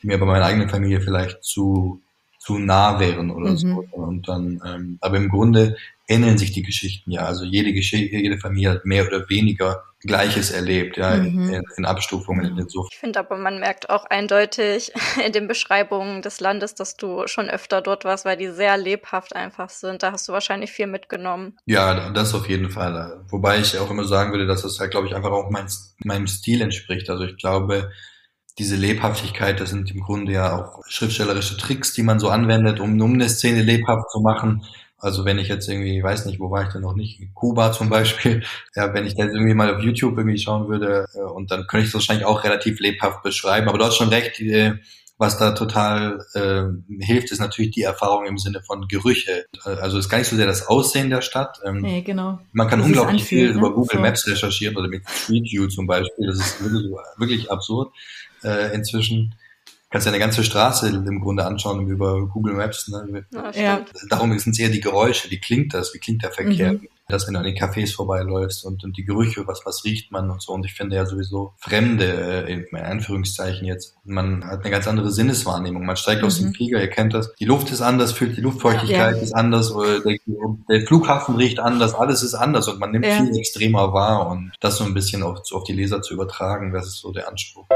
die 0.00 0.06
mir 0.06 0.18
bei 0.18 0.24
meiner 0.24 0.46
eigenen 0.46 0.70
Familie 0.70 1.02
vielleicht 1.02 1.44
zu 1.44 2.00
zu 2.46 2.58
nah 2.58 3.00
wären 3.00 3.30
oder 3.32 3.50
mhm. 3.50 3.56
so. 3.56 3.84
Und 3.90 4.28
dann, 4.28 4.62
ähm, 4.64 4.98
aber 5.00 5.16
im 5.16 5.28
Grunde 5.28 5.76
ähneln 6.06 6.38
sich 6.38 6.52
die 6.52 6.62
Geschichten 6.62 7.10
ja. 7.10 7.22
Also 7.22 7.44
jede 7.44 7.72
Geschichte, 7.72 8.16
jede 8.16 8.38
Familie 8.38 8.70
hat 8.70 8.84
mehr 8.84 9.04
oder 9.04 9.28
weniger 9.28 9.82
Gleiches 10.00 10.52
erlebt, 10.52 10.96
ja, 10.96 11.16
mhm. 11.16 11.52
in, 11.52 11.64
in, 11.76 11.84
Abstufungen. 11.84 12.56
In 12.56 12.68
so. 12.68 12.86
Ich 12.88 12.98
finde 12.98 13.18
aber, 13.18 13.36
man 13.36 13.58
merkt 13.58 13.90
auch 13.90 14.04
eindeutig 14.04 14.92
in 15.26 15.32
den 15.32 15.48
Beschreibungen 15.48 16.22
des 16.22 16.38
Landes, 16.38 16.76
dass 16.76 16.96
du 16.96 17.26
schon 17.26 17.50
öfter 17.50 17.82
dort 17.82 18.04
warst, 18.04 18.24
weil 18.24 18.36
die 18.36 18.50
sehr 18.50 18.76
lebhaft 18.76 19.34
einfach 19.34 19.68
sind. 19.68 20.04
Da 20.04 20.12
hast 20.12 20.28
du 20.28 20.32
wahrscheinlich 20.32 20.70
viel 20.70 20.86
mitgenommen. 20.86 21.56
Ja, 21.64 22.10
das 22.10 22.32
auf 22.32 22.48
jeden 22.48 22.70
Fall. 22.70 23.24
Wobei 23.28 23.58
ich 23.58 23.76
auch 23.78 23.90
immer 23.90 24.04
sagen 24.04 24.30
würde, 24.30 24.46
dass 24.46 24.62
das 24.62 24.78
halt, 24.78 24.92
glaube 24.92 25.08
ich, 25.08 25.16
einfach 25.16 25.32
auch 25.32 25.50
mein, 25.50 25.66
meinem 26.04 26.28
Stil 26.28 26.62
entspricht. 26.62 27.10
Also 27.10 27.24
ich 27.24 27.36
glaube, 27.36 27.90
diese 28.58 28.76
Lebhaftigkeit, 28.76 29.60
das 29.60 29.70
sind 29.70 29.90
im 29.90 30.00
Grunde 30.00 30.32
ja 30.32 30.56
auch 30.56 30.82
schriftstellerische 30.88 31.56
Tricks, 31.58 31.92
die 31.92 32.02
man 32.02 32.18
so 32.18 32.30
anwendet, 32.30 32.80
um, 32.80 33.00
um 33.00 33.12
eine 33.12 33.28
Szene 33.28 33.62
lebhaft 33.62 34.10
zu 34.10 34.20
machen. 34.20 34.64
Also 34.98 35.26
wenn 35.26 35.38
ich 35.38 35.48
jetzt 35.48 35.68
irgendwie, 35.68 36.02
weiß 36.02 36.24
nicht, 36.24 36.40
wo 36.40 36.50
war 36.50 36.62
ich 36.62 36.72
denn 36.72 36.80
noch 36.80 36.94
nicht, 36.94 37.20
in 37.20 37.34
Kuba 37.34 37.72
zum 37.72 37.90
Beispiel, 37.90 38.42
ja, 38.74 38.94
wenn 38.94 39.06
ich 39.06 39.14
da 39.14 39.24
irgendwie 39.24 39.54
mal 39.54 39.74
auf 39.74 39.82
YouTube 39.82 40.16
irgendwie 40.16 40.38
schauen 40.38 40.68
würde, 40.68 41.06
äh, 41.14 41.20
und 41.20 41.50
dann 41.50 41.66
könnte 41.66 41.84
ich 41.84 41.88
es 41.88 41.94
wahrscheinlich 41.94 42.26
auch 42.26 42.44
relativ 42.44 42.80
lebhaft 42.80 43.22
beschreiben. 43.22 43.68
Aber 43.68 43.78
du 43.78 43.84
hast 43.84 43.96
schon 43.96 44.08
recht, 44.08 44.38
die, 44.38 44.72
was 45.18 45.36
da 45.36 45.52
total 45.52 46.24
äh, 46.34 46.64
hilft, 47.04 47.30
ist 47.32 47.40
natürlich 47.40 47.72
die 47.72 47.82
Erfahrung 47.82 48.26
im 48.26 48.38
Sinne 48.38 48.62
von 48.62 48.88
Gerüche. 48.88 49.46
Also 49.64 49.98
es 49.98 50.06
ist 50.06 50.10
gar 50.10 50.18
nicht 50.18 50.28
so 50.28 50.36
sehr 50.36 50.46
das 50.46 50.66
Aussehen 50.66 51.10
der 51.10 51.22
Stadt. 51.22 51.60
Ähm, 51.64 51.80
nee, 51.80 52.00
genau. 52.00 52.38
Man 52.52 52.68
kann 52.68 52.78
das 52.78 52.88
unglaublich 52.88 53.24
viel 53.24 53.50
ne? 53.50 53.58
über 53.58 53.72
Google 53.72 53.96
so. 53.96 54.02
Maps 54.02 54.26
recherchieren 54.26 54.76
oder 54.76 54.88
mit 54.88 55.08
Street 55.08 55.44
View 55.44 55.68
zum 55.68 55.86
Beispiel. 55.86 56.26
Das 56.26 56.38
ist 56.38 56.62
wirklich, 56.62 56.90
wirklich 57.18 57.50
absurd 57.50 57.92
äh, 58.42 58.74
inzwischen 58.74 59.34
kannst 59.90 60.06
ja 60.06 60.12
eine 60.12 60.20
ganze 60.20 60.44
Straße 60.44 60.88
im 60.88 61.20
Grunde 61.20 61.44
anschauen 61.44 61.86
über 61.86 62.26
Google 62.26 62.54
Maps. 62.54 62.88
Ne? 62.88 63.24
Ja, 63.54 63.84
Darum 64.10 64.36
sind 64.38 64.52
es 64.52 64.58
eher 64.58 64.68
die 64.68 64.80
Geräusche, 64.80 65.30
wie 65.30 65.40
klingt 65.40 65.74
das, 65.74 65.94
wie 65.94 65.98
klingt 65.98 66.22
der 66.22 66.32
Verkehr, 66.32 66.74
mhm. 66.74 66.88
dass 67.08 67.26
wenn 67.26 67.34
du 67.34 67.40
an 67.40 67.46
den 67.46 67.56
Cafés 67.56 67.94
vorbeiläufst 67.94 68.64
und, 68.64 68.82
und 68.82 68.96
die 68.96 69.04
Gerüche, 69.04 69.46
was, 69.46 69.62
was 69.64 69.84
riecht 69.84 70.10
man 70.10 70.30
und 70.30 70.42
so. 70.42 70.52
Und 70.52 70.66
ich 70.66 70.74
finde 70.74 70.96
ja 70.96 71.06
sowieso 71.06 71.54
Fremde, 71.56 72.46
äh, 72.46 72.52
in 72.52 72.76
Anführungszeichen 72.76 73.66
jetzt, 73.66 73.96
man 74.04 74.44
hat 74.44 74.62
eine 74.62 74.70
ganz 74.70 74.88
andere 74.88 75.10
Sinneswahrnehmung. 75.10 75.86
Man 75.86 75.96
steigt 75.96 76.22
mhm. 76.22 76.26
aus 76.26 76.38
dem 76.38 76.48
mhm. 76.48 76.54
Flieger, 76.54 76.80
ihr 76.80 76.90
kennt 76.90 77.14
das. 77.14 77.32
Die 77.36 77.44
Luft 77.44 77.70
ist 77.70 77.80
anders, 77.80 78.12
fühlt 78.12 78.36
die 78.36 78.42
Luftfeuchtigkeit 78.42 79.16
ja. 79.16 79.22
ist 79.22 79.34
anders, 79.34 79.72
oder 79.72 80.00
der, 80.00 80.16
der, 80.68 80.86
Flughafen 80.86 81.36
riecht 81.36 81.60
anders, 81.60 81.94
alles 81.94 82.22
ist 82.22 82.34
anders 82.34 82.68
und 82.68 82.80
man 82.80 82.90
nimmt 82.90 83.06
ja. 83.06 83.22
viel 83.22 83.34
extremer 83.36 83.92
wahr 83.92 84.28
und 84.28 84.52
das 84.60 84.76
so 84.78 84.84
ein 84.84 84.94
bisschen 84.94 85.22
auf, 85.22 85.38
auf 85.52 85.64
die 85.64 85.72
Leser 85.72 86.02
zu 86.02 86.12
übertragen, 86.12 86.72
das 86.72 86.88
ist 86.88 86.98
so 86.98 87.12
der 87.12 87.28
Anspruch. 87.28 87.66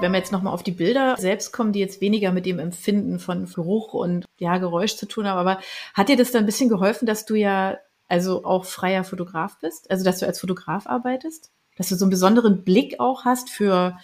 Wenn 0.00 0.12
wir 0.12 0.18
jetzt 0.18 0.30
nochmal 0.30 0.54
auf 0.54 0.62
die 0.62 0.70
Bilder 0.70 1.16
selbst 1.18 1.52
kommen, 1.52 1.72
die 1.72 1.80
jetzt 1.80 2.00
weniger 2.00 2.30
mit 2.30 2.46
dem 2.46 2.60
Empfinden 2.60 3.18
von 3.18 3.46
Geruch 3.52 3.94
und 3.94 4.26
ja, 4.38 4.58
Geräusch 4.58 4.94
zu 4.94 5.06
tun 5.06 5.26
haben, 5.26 5.38
aber 5.38 5.58
hat 5.92 6.08
dir 6.08 6.16
das 6.16 6.30
dann 6.30 6.44
ein 6.44 6.46
bisschen 6.46 6.68
geholfen, 6.68 7.04
dass 7.04 7.24
du 7.24 7.34
ja 7.34 7.78
also 8.06 8.44
auch 8.44 8.64
freier 8.64 9.02
Fotograf 9.02 9.58
bist? 9.60 9.90
Also, 9.90 10.04
dass 10.04 10.20
du 10.20 10.26
als 10.26 10.38
Fotograf 10.38 10.86
arbeitest? 10.86 11.50
Dass 11.76 11.88
du 11.88 11.96
so 11.96 12.04
einen 12.04 12.10
besonderen 12.10 12.62
Blick 12.62 13.00
auch 13.00 13.24
hast 13.24 13.50
für 13.50 13.96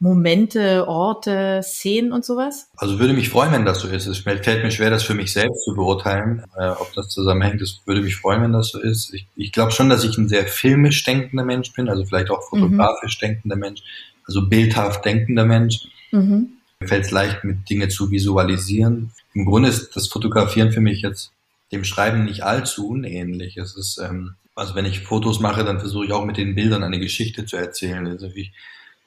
Momente, 0.00 0.86
Orte, 0.86 1.60
Szenen 1.62 2.12
und 2.12 2.26
sowas? 2.26 2.68
Also 2.76 2.98
würde 2.98 3.14
mich 3.14 3.30
freuen, 3.30 3.52
wenn 3.52 3.64
das 3.64 3.80
so 3.80 3.88
ist. 3.88 4.06
Es 4.06 4.18
fällt 4.18 4.46
mir 4.46 4.70
schwer, 4.70 4.90
das 4.90 5.02
für 5.02 5.14
mich 5.14 5.32
selbst 5.32 5.64
zu 5.64 5.74
beurteilen, 5.74 6.44
äh, 6.58 6.68
ob 6.68 6.92
das 6.94 7.08
zusammenhängt. 7.08 7.62
Es 7.62 7.80
würde 7.86 8.02
mich 8.02 8.16
freuen, 8.16 8.42
wenn 8.42 8.52
das 8.52 8.68
so 8.68 8.78
ist. 8.78 9.12
Ich, 9.14 9.26
ich 9.34 9.50
glaube 9.50 9.72
schon, 9.72 9.88
dass 9.88 10.04
ich 10.04 10.16
ein 10.18 10.28
sehr 10.28 10.46
filmisch 10.46 11.02
denkender 11.04 11.44
Mensch 11.44 11.72
bin, 11.72 11.88
also 11.88 12.04
vielleicht 12.04 12.30
auch 12.30 12.52
mhm. 12.52 12.60
fotografisch 12.60 13.18
mhm. 13.20 13.26
denkender 13.26 13.56
Mensch 13.56 13.82
also 14.28 14.46
bildhaft 14.46 15.04
denkender 15.04 15.44
Mensch. 15.44 15.88
Mhm. 16.12 16.50
Mir 16.78 16.86
fällt 16.86 17.06
es 17.06 17.10
leicht, 17.10 17.42
mit 17.42 17.68
Dinge 17.68 17.88
zu 17.88 18.12
visualisieren. 18.12 19.10
Im 19.34 19.46
Grunde 19.46 19.68
ist 19.68 19.96
das 19.96 20.06
Fotografieren 20.06 20.70
für 20.70 20.80
mich 20.80 21.02
jetzt 21.02 21.32
dem 21.72 21.82
Schreiben 21.84 22.24
nicht 22.24 22.44
allzu 22.44 22.88
unähnlich. 22.88 23.56
Es 23.56 23.76
ist, 23.76 23.98
ähm, 23.98 24.34
also 24.54 24.74
wenn 24.74 24.84
ich 24.84 25.00
Fotos 25.00 25.40
mache, 25.40 25.64
dann 25.64 25.80
versuche 25.80 26.04
ich 26.04 26.12
auch 26.12 26.24
mit 26.24 26.36
den 26.36 26.54
Bildern 26.54 26.84
eine 26.84 27.00
Geschichte 27.00 27.46
zu 27.46 27.56
erzählen. 27.56 28.06
Also 28.06 28.26
ich, 28.34 28.52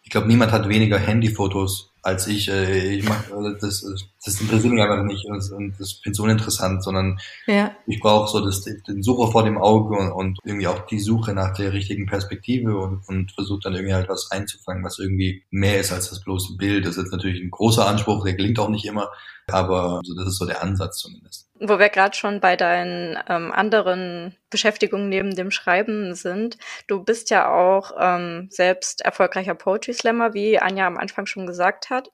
ich 0.03 0.09
glaube, 0.09 0.27
niemand 0.27 0.51
hat 0.51 0.67
weniger 0.67 0.97
Handyfotos 0.97 1.90
als 2.01 2.27
ich. 2.27 2.49
Äh, 2.49 2.95
ich 2.95 3.07
mach, 3.07 3.31
also 3.31 3.51
das, 3.53 3.85
das 4.23 4.41
interessiert 4.41 4.73
mich 4.73 4.81
einfach 4.81 5.03
nicht 5.03 5.25
und, 5.25 5.51
und 5.51 5.79
das 5.79 5.93
finde 5.93 6.11
ich 6.11 6.17
so 6.17 6.23
uninteressant, 6.23 6.83
sondern 6.83 7.19
ja. 7.47 7.71
ich 7.87 7.99
brauche 7.99 8.29
so 8.29 8.43
das, 8.43 8.63
den 8.63 9.03
Sucher 9.03 9.31
vor 9.31 9.43
dem 9.43 9.57
Auge 9.57 9.97
und, 9.97 10.11
und 10.11 10.39
irgendwie 10.43 10.67
auch 10.67 10.85
die 10.85 10.99
Suche 10.99 11.33
nach 11.33 11.55
der 11.55 11.73
richtigen 11.73 12.05
Perspektive 12.05 12.77
und, 12.77 13.07
und 13.07 13.31
versuche 13.31 13.61
dann 13.63 13.73
irgendwie 13.73 13.93
halt 13.93 14.09
was 14.09 14.29
einzufangen, 14.31 14.83
was 14.83 14.99
irgendwie 14.99 15.43
mehr 15.49 15.79
ist 15.79 15.91
als 15.91 16.09
das 16.09 16.21
bloße 16.21 16.57
Bild. 16.57 16.85
Das 16.85 16.97
ist 16.97 17.03
jetzt 17.03 17.11
natürlich 17.11 17.41
ein 17.41 17.51
großer 17.51 17.87
Anspruch, 17.87 18.23
der 18.23 18.35
gelingt 18.35 18.59
auch 18.59 18.69
nicht 18.69 18.85
immer, 18.85 19.09
aber 19.53 19.97
also 19.97 20.15
das 20.15 20.27
ist 20.27 20.37
so 20.37 20.45
der 20.45 20.61
Ansatz 20.61 20.97
zumindest. 20.97 21.47
Wo 21.59 21.77
wir 21.79 21.89
gerade 21.89 22.15
schon 22.15 22.39
bei 22.39 22.55
deinen 22.55 23.17
ähm, 23.27 23.51
anderen 23.51 24.35
Beschäftigungen 24.49 25.09
neben 25.09 25.35
dem 25.35 25.51
Schreiben 25.51 26.15
sind, 26.15 26.57
du 26.87 27.03
bist 27.03 27.29
ja 27.29 27.51
auch 27.51 27.91
ähm, 27.99 28.47
selbst 28.49 29.01
erfolgreicher 29.01 29.55
Poetry 29.55 29.93
Slammer, 29.93 30.33
wie 30.33 30.59
Anja 30.59 30.87
am 30.87 30.97
Anfang 30.97 31.25
schon 31.25 31.45
gesagt 31.45 31.89
hat. 31.89 32.09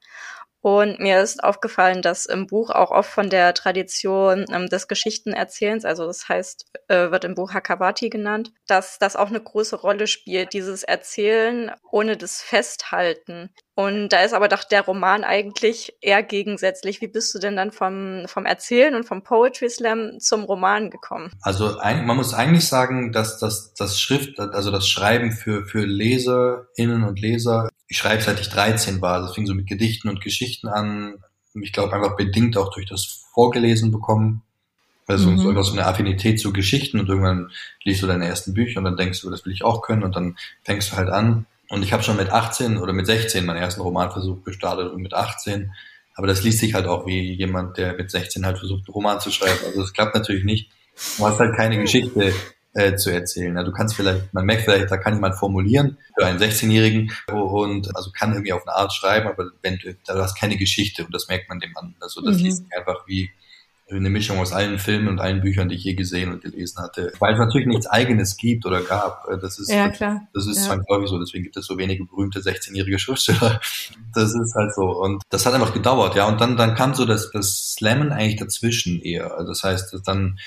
Und 0.61 0.99
mir 0.99 1.21
ist 1.21 1.43
aufgefallen, 1.43 2.01
dass 2.01 2.25
im 2.25 2.47
Buch 2.47 2.71
auch 2.71 2.91
oft 2.91 3.09
von 3.09 3.29
der 3.29 3.53
Tradition 3.53 4.45
ähm, 4.51 4.67
des 4.67 4.87
Geschichtenerzählens, 4.87 5.85
also 5.85 6.05
das 6.07 6.27
heißt, 6.27 6.65
äh, 6.89 7.11
wird 7.11 7.23
im 7.23 7.35
Buch 7.35 7.53
Hakawati 7.53 8.09
genannt, 8.09 8.51
dass 8.65 8.99
das 8.99 9.15
auch 9.15 9.27
eine 9.27 9.39
große 9.39 9.75
Rolle 9.77 10.07
spielt, 10.07 10.53
dieses 10.53 10.83
Erzählen 10.83 11.71
ohne 11.89 12.17
das 12.17 12.41
Festhalten. 12.41 13.53
Und 13.77 14.09
da 14.09 14.21
ist 14.23 14.33
aber 14.33 14.47
doch 14.47 14.63
der 14.63 14.81
Roman 14.81 15.23
eigentlich 15.23 15.93
eher 16.01 16.23
gegensätzlich. 16.23 16.99
Wie 16.99 17.07
bist 17.07 17.35
du 17.35 17.39
denn 17.39 17.55
dann 17.55 17.71
vom, 17.71 18.23
vom 18.25 18.47
Erzählen 18.47 18.95
und 18.95 19.03
vom 19.03 19.21
Poetry 19.21 19.69
Slam 19.69 20.19
zum 20.19 20.43
Roman 20.45 20.89
gekommen? 20.89 21.31
Also 21.41 21.77
ein, 21.77 22.07
man 22.07 22.17
muss 22.17 22.33
eigentlich 22.33 22.67
sagen, 22.67 23.11
dass 23.11 23.37
das, 23.37 23.75
das 23.75 24.01
Schrift, 24.01 24.39
also 24.39 24.71
das 24.71 24.89
Schreiben 24.89 25.31
für, 25.31 25.63
für 25.65 25.85
Leserinnen 25.85 27.03
und 27.03 27.19
Leser 27.19 27.69
ich 27.87 27.97
schreibe 27.97 28.21
seit 28.21 28.39
ich 28.39 28.49
13 28.49 29.01
war. 29.01 29.21
Das 29.21 29.35
fing 29.35 29.45
so 29.45 29.53
mit 29.53 29.67
Gedichten 29.67 30.09
und 30.09 30.21
Geschichten 30.21 30.67
an. 30.67 31.23
Ich 31.61 31.73
glaube 31.73 31.93
einfach 31.93 32.15
bedingt 32.15 32.57
auch 32.57 32.73
durch 32.73 32.85
das 32.85 33.25
Vorgelesen 33.33 33.91
bekommen. 33.91 34.43
Also 35.07 35.29
mhm. 35.29 35.37
so, 35.37 35.63
so 35.63 35.71
eine 35.71 35.85
Affinität 35.85 36.39
zu 36.39 36.51
Geschichten 36.51 36.99
und 36.99 37.07
irgendwann 37.07 37.51
liest 37.83 38.03
du 38.03 38.07
deine 38.07 38.27
ersten 38.27 38.53
Bücher 38.53 38.79
und 38.79 38.85
dann 38.85 38.97
denkst 38.97 39.21
du, 39.21 39.29
das 39.29 39.45
will 39.45 39.53
ich 39.53 39.63
auch 39.63 39.81
können 39.81 40.03
und 40.03 40.15
dann 40.15 40.37
fängst 40.63 40.91
du 40.91 40.97
halt 40.97 41.09
an. 41.09 41.45
Und 41.69 41.83
ich 41.83 41.93
habe 41.93 42.03
schon 42.03 42.17
mit 42.17 42.29
18 42.29 42.77
oder 42.77 42.93
mit 42.93 43.05
16 43.05 43.45
meinen 43.45 43.57
ersten 43.57 43.81
Romanversuch 43.81 44.43
gestartet 44.43 44.91
und 44.91 45.01
mit 45.01 45.13
18. 45.13 45.71
Aber 46.15 46.27
das 46.27 46.43
liest 46.43 46.59
sich 46.59 46.73
halt 46.73 46.87
auch 46.87 47.05
wie 47.05 47.33
jemand, 47.33 47.77
der 47.77 47.93
mit 47.93 48.09
16 48.09 48.45
halt 48.45 48.57
versucht, 48.57 48.87
einen 48.87 48.93
Roman 48.93 49.19
zu 49.19 49.31
schreiben. 49.31 49.59
Also 49.65 49.81
das 49.81 49.93
klappt 49.93 50.15
natürlich 50.15 50.43
nicht. 50.43 50.71
Du 51.17 51.25
hast 51.25 51.39
halt 51.39 51.55
keine 51.55 51.77
Geschichte 51.77 52.33
äh, 52.73 52.95
zu 52.95 53.11
erzählen. 53.11 53.55
Ja, 53.55 53.63
du 53.63 53.71
kannst 53.71 53.95
vielleicht, 53.95 54.33
man 54.33 54.45
merkt 54.45 54.63
vielleicht, 54.63 54.89
da 54.89 54.97
kann 54.97 55.15
jemand 55.15 55.35
formulieren 55.35 55.97
für 56.17 56.25
einen 56.25 56.39
16-Jährigen 56.39 57.11
und 57.31 57.95
also 57.95 58.11
kann 58.11 58.31
irgendwie 58.31 58.53
auf 58.53 58.67
eine 58.67 58.75
Art 58.75 58.93
schreiben, 58.93 59.27
aber 59.27 59.51
wenn 59.61 59.77
du, 59.77 59.95
da 60.05 60.15
hast 60.15 60.39
keine 60.39 60.57
Geschichte 60.57 61.05
und 61.05 61.13
das 61.13 61.27
merkt 61.27 61.49
man 61.49 61.59
dem 61.59 61.75
an. 61.77 61.95
Also 61.99 62.21
das 62.21 62.37
mhm. 62.37 62.43
liest 62.43 62.65
einfach 62.75 63.07
wie 63.07 63.29
eine 63.89 64.09
Mischung 64.09 64.39
aus 64.39 64.51
allen 64.51 64.79
Filmen 64.79 65.07
und 65.07 65.19
allen 65.19 65.39
Büchern, 65.41 65.69
die 65.69 65.75
ich 65.75 65.83
je 65.83 65.93
gesehen 65.93 66.31
und 66.31 66.41
gelesen 66.43 66.81
hatte. 66.81 67.13
Weil 67.19 67.33
es 67.33 67.39
natürlich 67.39 67.67
nichts 67.67 67.87
eigenes 67.87 68.35
gibt 68.35 68.65
oder 68.65 68.81
gab. 68.81 69.25
Das 69.41 69.59
ist, 69.59 69.71
ja, 69.71 69.89
klar. 69.89 70.27
Das 70.33 70.45
ist 70.45 70.57
ja. 70.57 70.63
zwangsläufig 70.63 71.09
so. 71.09 71.19
Deswegen 71.19 71.43
gibt 71.43 71.55
es 71.55 71.65
so 71.65 71.77
wenige 71.77 72.03
berühmte 72.03 72.39
16-jährige 72.39 72.99
Schriftsteller. 72.99 73.61
Das 74.13 74.33
ist 74.33 74.55
halt 74.55 74.73
so. 74.73 74.81
Und 74.81 75.23
das 75.29 75.45
hat 75.45 75.53
einfach 75.53 75.73
gedauert, 75.73 76.15
ja. 76.15 76.27
Und 76.27 76.41
dann, 76.41 76.57
dann 76.57 76.75
kam 76.75 76.95
so 76.95 77.05
das, 77.05 77.31
das 77.31 77.73
Slammen 77.75 78.11
eigentlich 78.11 78.37
dazwischen 78.37 79.01
eher. 79.01 79.35
Also 79.37 79.49
das 79.49 79.63
heißt, 79.63 80.01
dann, 80.05 80.37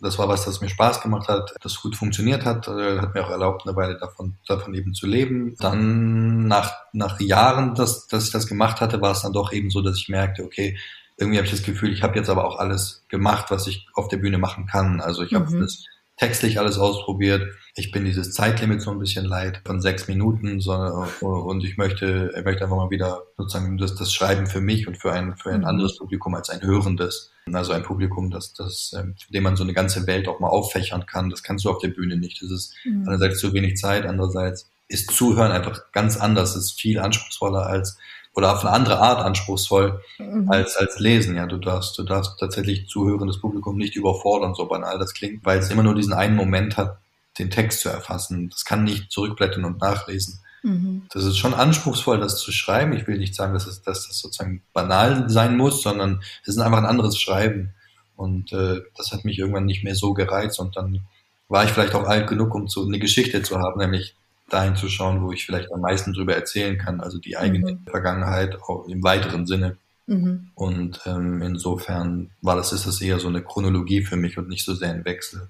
das 0.00 0.18
war 0.18 0.28
was, 0.28 0.44
das 0.44 0.60
mir 0.60 0.68
Spaß 0.68 1.02
gemacht 1.02 1.28
hat, 1.28 1.54
das 1.60 1.80
gut 1.80 1.96
funktioniert 1.96 2.44
hat, 2.44 2.68
äh, 2.68 2.98
hat 2.98 3.14
mir 3.14 3.24
auch 3.24 3.30
erlaubt, 3.30 3.66
eine 3.66 3.76
Weile 3.76 3.98
davon, 3.98 4.36
davon 4.46 4.74
eben 4.74 4.94
zu 4.94 5.06
leben. 5.06 5.54
Dann 5.58 6.46
nach, 6.46 6.72
nach 6.92 7.20
Jahren, 7.20 7.74
dass, 7.74 8.06
dass 8.06 8.24
ich 8.24 8.32
das 8.32 8.46
gemacht 8.46 8.80
hatte, 8.80 9.00
war 9.00 9.12
es 9.12 9.22
dann 9.22 9.32
doch 9.32 9.52
eben 9.52 9.70
so, 9.70 9.82
dass 9.82 9.98
ich 9.98 10.08
merkte, 10.08 10.44
okay, 10.44 10.78
irgendwie 11.16 11.38
habe 11.38 11.46
ich 11.46 11.52
das 11.52 11.62
Gefühl, 11.62 11.92
ich 11.92 12.02
habe 12.02 12.16
jetzt 12.16 12.28
aber 12.28 12.46
auch 12.46 12.58
alles 12.58 13.04
gemacht, 13.08 13.50
was 13.50 13.66
ich 13.66 13.86
auf 13.94 14.08
der 14.08 14.18
Bühne 14.18 14.38
machen 14.38 14.66
kann. 14.66 15.00
Also 15.00 15.22
ich 15.22 15.32
habe 15.34 15.50
mhm. 15.50 15.60
das 15.60 15.84
textlich 16.16 16.58
alles 16.58 16.78
ausprobiert. 16.78 17.54
Ich 17.74 17.90
bin 17.90 18.04
dieses 18.04 18.32
Zeitlimit 18.32 18.80
so 18.80 18.90
ein 18.90 18.98
bisschen 18.98 19.26
leid 19.26 19.60
von 19.66 19.80
sechs 19.80 20.08
Minuten, 20.08 20.60
sondern, 20.60 21.08
und 21.20 21.62
ich 21.62 21.76
möchte, 21.76 22.32
ich 22.36 22.44
möchte 22.44 22.64
einfach 22.64 22.76
mal 22.76 22.90
wieder 22.90 23.22
sozusagen 23.36 23.76
das, 23.76 23.94
das 23.94 24.12
Schreiben 24.12 24.46
für 24.46 24.62
mich 24.62 24.88
und 24.88 24.96
für 24.96 25.12
ein, 25.12 25.36
für 25.36 25.50
ein 25.50 25.60
mhm. 25.60 25.66
anderes 25.66 25.98
Publikum 25.98 26.34
als 26.34 26.48
ein 26.50 26.62
hörendes. 26.62 27.32
Also 27.52 27.72
ein 27.72 27.82
Publikum, 27.82 28.30
das, 28.30 28.54
das, 28.54 28.94
ähm, 28.98 29.14
dem 29.28 29.42
man 29.42 29.56
so 29.56 29.62
eine 29.62 29.74
ganze 29.74 30.06
Welt 30.06 30.26
auch 30.26 30.40
mal 30.40 30.48
auffächern 30.48 31.06
kann. 31.06 31.30
Das 31.30 31.42
kannst 31.42 31.64
du 31.64 31.70
auf 31.70 31.78
der 31.78 31.88
Bühne 31.88 32.16
nicht. 32.16 32.42
Das 32.42 32.50
ist 32.50 32.74
mhm. 32.84 33.04
einerseits 33.06 33.38
zu 33.38 33.52
wenig 33.52 33.76
Zeit, 33.76 34.04
andererseits 34.04 34.68
ist 34.88 35.10
Zuhören 35.10 35.52
einfach 35.52 35.92
ganz 35.92 36.16
anders, 36.16 36.56
ist 36.56 36.80
viel 36.80 36.98
anspruchsvoller 36.98 37.66
als 37.66 37.98
oder 38.36 38.52
auf 38.52 38.64
eine 38.64 38.72
andere 38.72 39.00
Art 39.00 39.24
anspruchsvoll 39.24 40.02
mhm. 40.18 40.48
als, 40.50 40.76
als 40.76 41.00
Lesen. 41.00 41.36
Ja, 41.36 41.46
du 41.46 41.56
darfst, 41.56 41.98
du 41.98 42.02
darfst 42.02 42.38
tatsächlich 42.38 42.86
zuhörendes 42.86 43.40
Publikum 43.40 43.78
nicht 43.78 43.96
überfordern, 43.96 44.54
so 44.54 44.66
banal 44.66 44.98
das 44.98 45.14
klingt, 45.14 45.44
weil 45.44 45.58
es 45.58 45.70
immer 45.70 45.82
nur 45.82 45.94
diesen 45.94 46.12
einen 46.12 46.36
Moment 46.36 46.76
hat, 46.76 46.98
den 47.38 47.50
Text 47.50 47.80
zu 47.80 47.88
erfassen. 47.88 48.50
Das 48.50 48.64
kann 48.64 48.84
nicht 48.84 49.10
zurückblättern 49.10 49.64
und 49.64 49.80
nachlesen. 49.80 50.40
Mhm. 50.62 51.06
Das 51.10 51.24
ist 51.24 51.38
schon 51.38 51.54
anspruchsvoll, 51.54 52.20
das 52.20 52.38
zu 52.38 52.52
schreiben. 52.52 52.92
Ich 52.92 53.06
will 53.06 53.16
nicht 53.16 53.34
sagen, 53.34 53.54
dass, 53.54 53.66
es, 53.66 53.80
dass 53.82 54.06
das 54.06 54.18
sozusagen 54.18 54.62
banal 54.74 55.30
sein 55.30 55.56
muss, 55.56 55.82
sondern 55.82 56.20
es 56.42 56.48
ist 56.48 56.58
einfach 56.58 56.78
ein 56.78 56.86
anderes 56.86 57.18
Schreiben. 57.18 57.72
Und 58.16 58.52
äh, 58.52 58.82
das 58.96 59.12
hat 59.12 59.24
mich 59.24 59.38
irgendwann 59.38 59.64
nicht 59.64 59.82
mehr 59.82 59.94
so 59.94 60.12
gereizt 60.12 60.60
und 60.60 60.76
dann 60.76 61.06
war 61.48 61.64
ich 61.64 61.70
vielleicht 61.70 61.94
auch 61.94 62.04
alt 62.04 62.26
genug, 62.26 62.54
um 62.54 62.68
so 62.68 62.84
eine 62.84 62.98
Geschichte 62.98 63.42
zu 63.42 63.58
haben, 63.58 63.78
nämlich 63.78 64.16
dahin 64.48 64.76
zu 64.76 64.88
schauen, 64.88 65.22
wo 65.22 65.32
ich 65.32 65.44
vielleicht 65.44 65.72
am 65.72 65.80
meisten 65.80 66.12
drüber 66.12 66.34
erzählen 66.34 66.78
kann, 66.78 67.00
also 67.00 67.18
die 67.18 67.36
eigene 67.36 67.72
mhm. 67.72 67.86
Vergangenheit 67.88 68.60
auch 68.62 68.86
im 68.86 69.02
weiteren 69.02 69.46
Sinne. 69.46 69.76
Mhm. 70.06 70.48
Und 70.54 71.00
ähm, 71.06 71.42
insofern 71.42 72.30
war 72.42 72.56
das, 72.56 72.72
ist 72.72 72.86
das 72.86 73.00
eher 73.00 73.18
so 73.18 73.28
eine 73.28 73.42
Chronologie 73.42 74.02
für 74.02 74.16
mich 74.16 74.38
und 74.38 74.48
nicht 74.48 74.64
so 74.64 74.74
sehr 74.74 74.90
ein 74.90 75.04
Wechsel. 75.04 75.48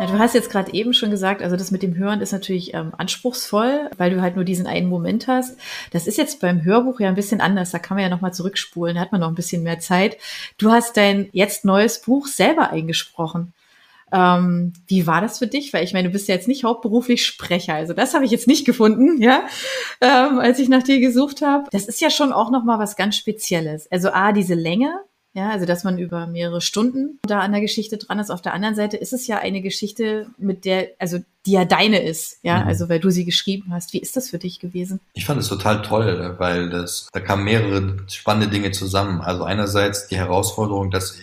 Na, 0.00 0.06
du 0.06 0.18
hast 0.18 0.34
jetzt 0.34 0.50
gerade 0.50 0.72
eben 0.74 0.92
schon 0.94 1.10
gesagt, 1.10 1.42
also 1.42 1.56
das 1.56 1.72
mit 1.72 1.82
dem 1.82 1.96
Hören 1.96 2.20
ist 2.20 2.32
natürlich 2.32 2.72
ähm, 2.72 2.92
anspruchsvoll, 2.96 3.90
weil 3.96 4.10
du 4.10 4.20
halt 4.20 4.36
nur 4.36 4.44
diesen 4.44 4.66
einen 4.66 4.88
Moment 4.88 5.26
hast. 5.26 5.58
Das 5.90 6.06
ist 6.06 6.18
jetzt 6.18 6.40
beim 6.40 6.64
Hörbuch 6.64 7.00
ja 7.00 7.08
ein 7.08 7.16
bisschen 7.16 7.40
anders. 7.40 7.72
Da 7.72 7.80
kann 7.80 7.96
man 7.96 8.04
ja 8.04 8.10
nochmal 8.10 8.32
zurückspulen, 8.32 8.94
da 8.94 9.00
hat 9.00 9.10
man 9.10 9.22
noch 9.22 9.28
ein 9.28 9.34
bisschen 9.34 9.64
mehr 9.64 9.80
Zeit. 9.80 10.18
Du 10.56 10.70
hast 10.70 10.96
dein 10.96 11.28
jetzt 11.32 11.64
neues 11.64 12.00
Buch 12.00 12.28
selber 12.28 12.70
eingesprochen. 12.70 13.54
Ähm, 14.12 14.72
wie 14.86 15.06
war 15.06 15.20
das 15.20 15.38
für 15.38 15.46
dich? 15.46 15.72
Weil 15.72 15.84
ich 15.84 15.92
meine, 15.92 16.08
du 16.08 16.12
bist 16.12 16.28
ja 16.28 16.34
jetzt 16.34 16.48
nicht 16.48 16.64
hauptberuflich 16.64 17.24
Sprecher. 17.24 17.74
Also 17.74 17.92
das 17.92 18.14
habe 18.14 18.24
ich 18.24 18.30
jetzt 18.30 18.46
nicht 18.46 18.64
gefunden, 18.64 19.20
ja, 19.20 19.46
ähm, 20.00 20.38
als 20.38 20.58
ich 20.58 20.68
nach 20.68 20.82
dir 20.82 21.00
gesucht 21.00 21.42
habe. 21.42 21.64
Das 21.70 21.86
ist 21.86 22.00
ja 22.00 22.10
schon 22.10 22.32
auch 22.32 22.50
nochmal 22.50 22.78
was 22.78 22.96
ganz 22.96 23.16
Spezielles. 23.16 23.90
Also 23.90 24.10
A, 24.10 24.32
diese 24.32 24.54
Länge, 24.54 24.92
ja, 25.34 25.50
also 25.50 25.66
dass 25.66 25.84
man 25.84 25.98
über 25.98 26.26
mehrere 26.26 26.60
Stunden 26.60 27.20
da 27.22 27.40
an 27.40 27.52
der 27.52 27.60
Geschichte 27.60 27.96
dran 27.96 28.18
ist. 28.18 28.30
Auf 28.30 28.42
der 28.42 28.54
anderen 28.54 28.74
Seite 28.74 28.96
ist 28.96 29.12
es 29.12 29.26
ja 29.26 29.38
eine 29.38 29.60
Geschichte, 29.60 30.26
mit 30.36 30.64
der, 30.64 30.88
also 30.98 31.18
die 31.46 31.52
ja 31.52 31.64
deine 31.64 32.02
ist, 32.02 32.38
ja, 32.42 32.62
mhm. 32.62 32.68
also 32.68 32.88
weil 32.88 32.98
du 32.98 33.10
sie 33.10 33.24
geschrieben 33.24 33.72
hast. 33.72 33.92
Wie 33.92 34.00
ist 34.00 34.16
das 34.16 34.30
für 34.30 34.38
dich 34.38 34.58
gewesen? 34.58 35.00
Ich 35.12 35.26
fand 35.26 35.40
es 35.40 35.48
total 35.48 35.82
toll, 35.82 36.34
weil 36.38 36.70
das, 36.70 37.08
da 37.12 37.20
kamen 37.20 37.44
mehrere 37.44 37.98
spannende 38.08 38.48
Dinge 38.48 38.72
zusammen. 38.72 39.20
Also 39.20 39.44
einerseits 39.44 40.08
die 40.08 40.16
Herausforderung, 40.16 40.90
dass 40.90 41.16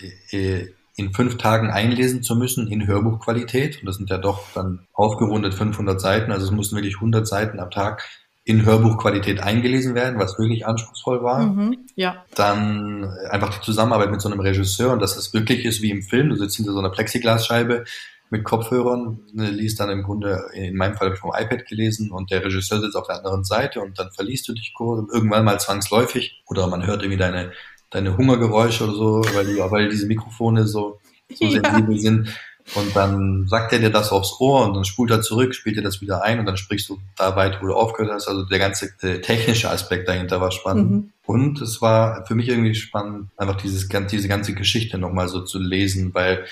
in 0.96 1.12
fünf 1.12 1.36
Tagen 1.36 1.70
einlesen 1.70 2.22
zu 2.22 2.36
müssen 2.36 2.68
in 2.68 2.86
Hörbuchqualität. 2.86 3.80
Und 3.80 3.86
das 3.86 3.96
sind 3.96 4.10
ja 4.10 4.18
doch 4.18 4.52
dann 4.54 4.86
aufgerundet 4.94 5.54
500 5.54 6.00
Seiten. 6.00 6.32
Also 6.32 6.46
es 6.46 6.50
mussten 6.50 6.76
wirklich 6.76 6.96
100 6.96 7.26
Seiten 7.26 7.60
am 7.60 7.70
Tag 7.70 8.08
in 8.44 8.64
Hörbuchqualität 8.64 9.40
eingelesen 9.40 9.94
werden, 9.94 10.18
was 10.18 10.38
wirklich 10.38 10.66
anspruchsvoll 10.66 11.22
war. 11.22 11.46
Mhm, 11.46 11.78
ja. 11.96 12.24
Dann 12.34 13.04
einfach 13.28 13.58
die 13.58 13.64
Zusammenarbeit 13.64 14.10
mit 14.10 14.20
so 14.20 14.30
einem 14.30 14.40
Regisseur 14.40 14.92
und 14.92 15.02
dass 15.02 15.16
es 15.16 15.34
wirklich 15.34 15.64
ist 15.64 15.82
wie 15.82 15.90
im 15.90 16.02
Film. 16.02 16.30
Du 16.30 16.36
sitzt 16.36 16.56
hinter 16.56 16.72
so 16.72 16.78
einer 16.78 16.90
Plexiglasscheibe 16.90 17.84
mit 18.30 18.44
Kopfhörern, 18.44 19.20
ne, 19.32 19.50
liest 19.50 19.80
dann 19.80 19.90
im 19.90 20.02
Grunde, 20.02 20.48
in 20.54 20.76
meinem 20.76 20.96
Fall 20.96 21.14
vom 21.16 21.32
iPad 21.34 21.66
gelesen 21.66 22.10
und 22.10 22.30
der 22.30 22.44
Regisseur 22.44 22.80
sitzt 22.80 22.96
auf 22.96 23.06
der 23.06 23.16
anderen 23.16 23.44
Seite 23.44 23.80
und 23.80 23.98
dann 23.98 24.10
verliest 24.12 24.48
du 24.48 24.52
dich 24.52 24.72
kurz, 24.74 25.12
irgendwann 25.12 25.44
mal 25.44 25.60
zwangsläufig 25.60 26.42
oder 26.46 26.66
man 26.66 26.86
hört 26.86 27.02
irgendwie 27.02 27.18
deine, 27.18 27.52
deine 27.90 28.16
Hungergeräusche 28.16 28.84
oder 28.84 28.94
so, 28.94 29.22
weil, 29.34 29.46
die, 29.46 29.58
weil 29.58 29.88
diese 29.88 30.06
Mikrofone 30.06 30.66
so, 30.66 30.98
so 31.32 31.44
ja. 31.44 31.60
sensibel 31.62 31.98
sind. 31.98 32.28
Und 32.74 32.96
dann 32.96 33.46
sagt 33.46 33.72
er 33.72 33.78
dir 33.78 33.90
das 33.90 34.10
aufs 34.10 34.40
Ohr 34.40 34.66
und 34.66 34.74
dann 34.74 34.84
spult 34.84 35.12
er 35.12 35.22
zurück, 35.22 35.54
spielt 35.54 35.76
dir 35.76 35.82
das 35.82 36.00
wieder 36.00 36.24
ein 36.24 36.40
und 36.40 36.46
dann 36.46 36.56
sprichst 36.56 36.88
du 36.88 36.98
da 37.16 37.36
weiter, 37.36 37.58
wo 37.62 37.68
du 37.68 37.74
aufgehört 37.74 38.12
hast. 38.12 38.26
Also 38.26 38.44
der 38.44 38.58
ganze 38.58 38.92
der 39.00 39.22
technische 39.22 39.70
Aspekt 39.70 40.08
dahinter 40.08 40.40
war 40.40 40.50
spannend. 40.50 40.90
Mhm. 40.90 41.12
Und 41.24 41.60
es 41.60 41.80
war 41.80 42.26
für 42.26 42.34
mich 42.34 42.48
irgendwie 42.48 42.74
spannend, 42.74 43.30
einfach 43.36 43.56
dieses, 43.56 43.88
diese 43.88 44.28
ganze 44.28 44.54
Geschichte 44.54 44.98
nochmal 44.98 45.28
so 45.28 45.42
zu 45.42 45.60
lesen, 45.60 46.12
weil 46.12 46.44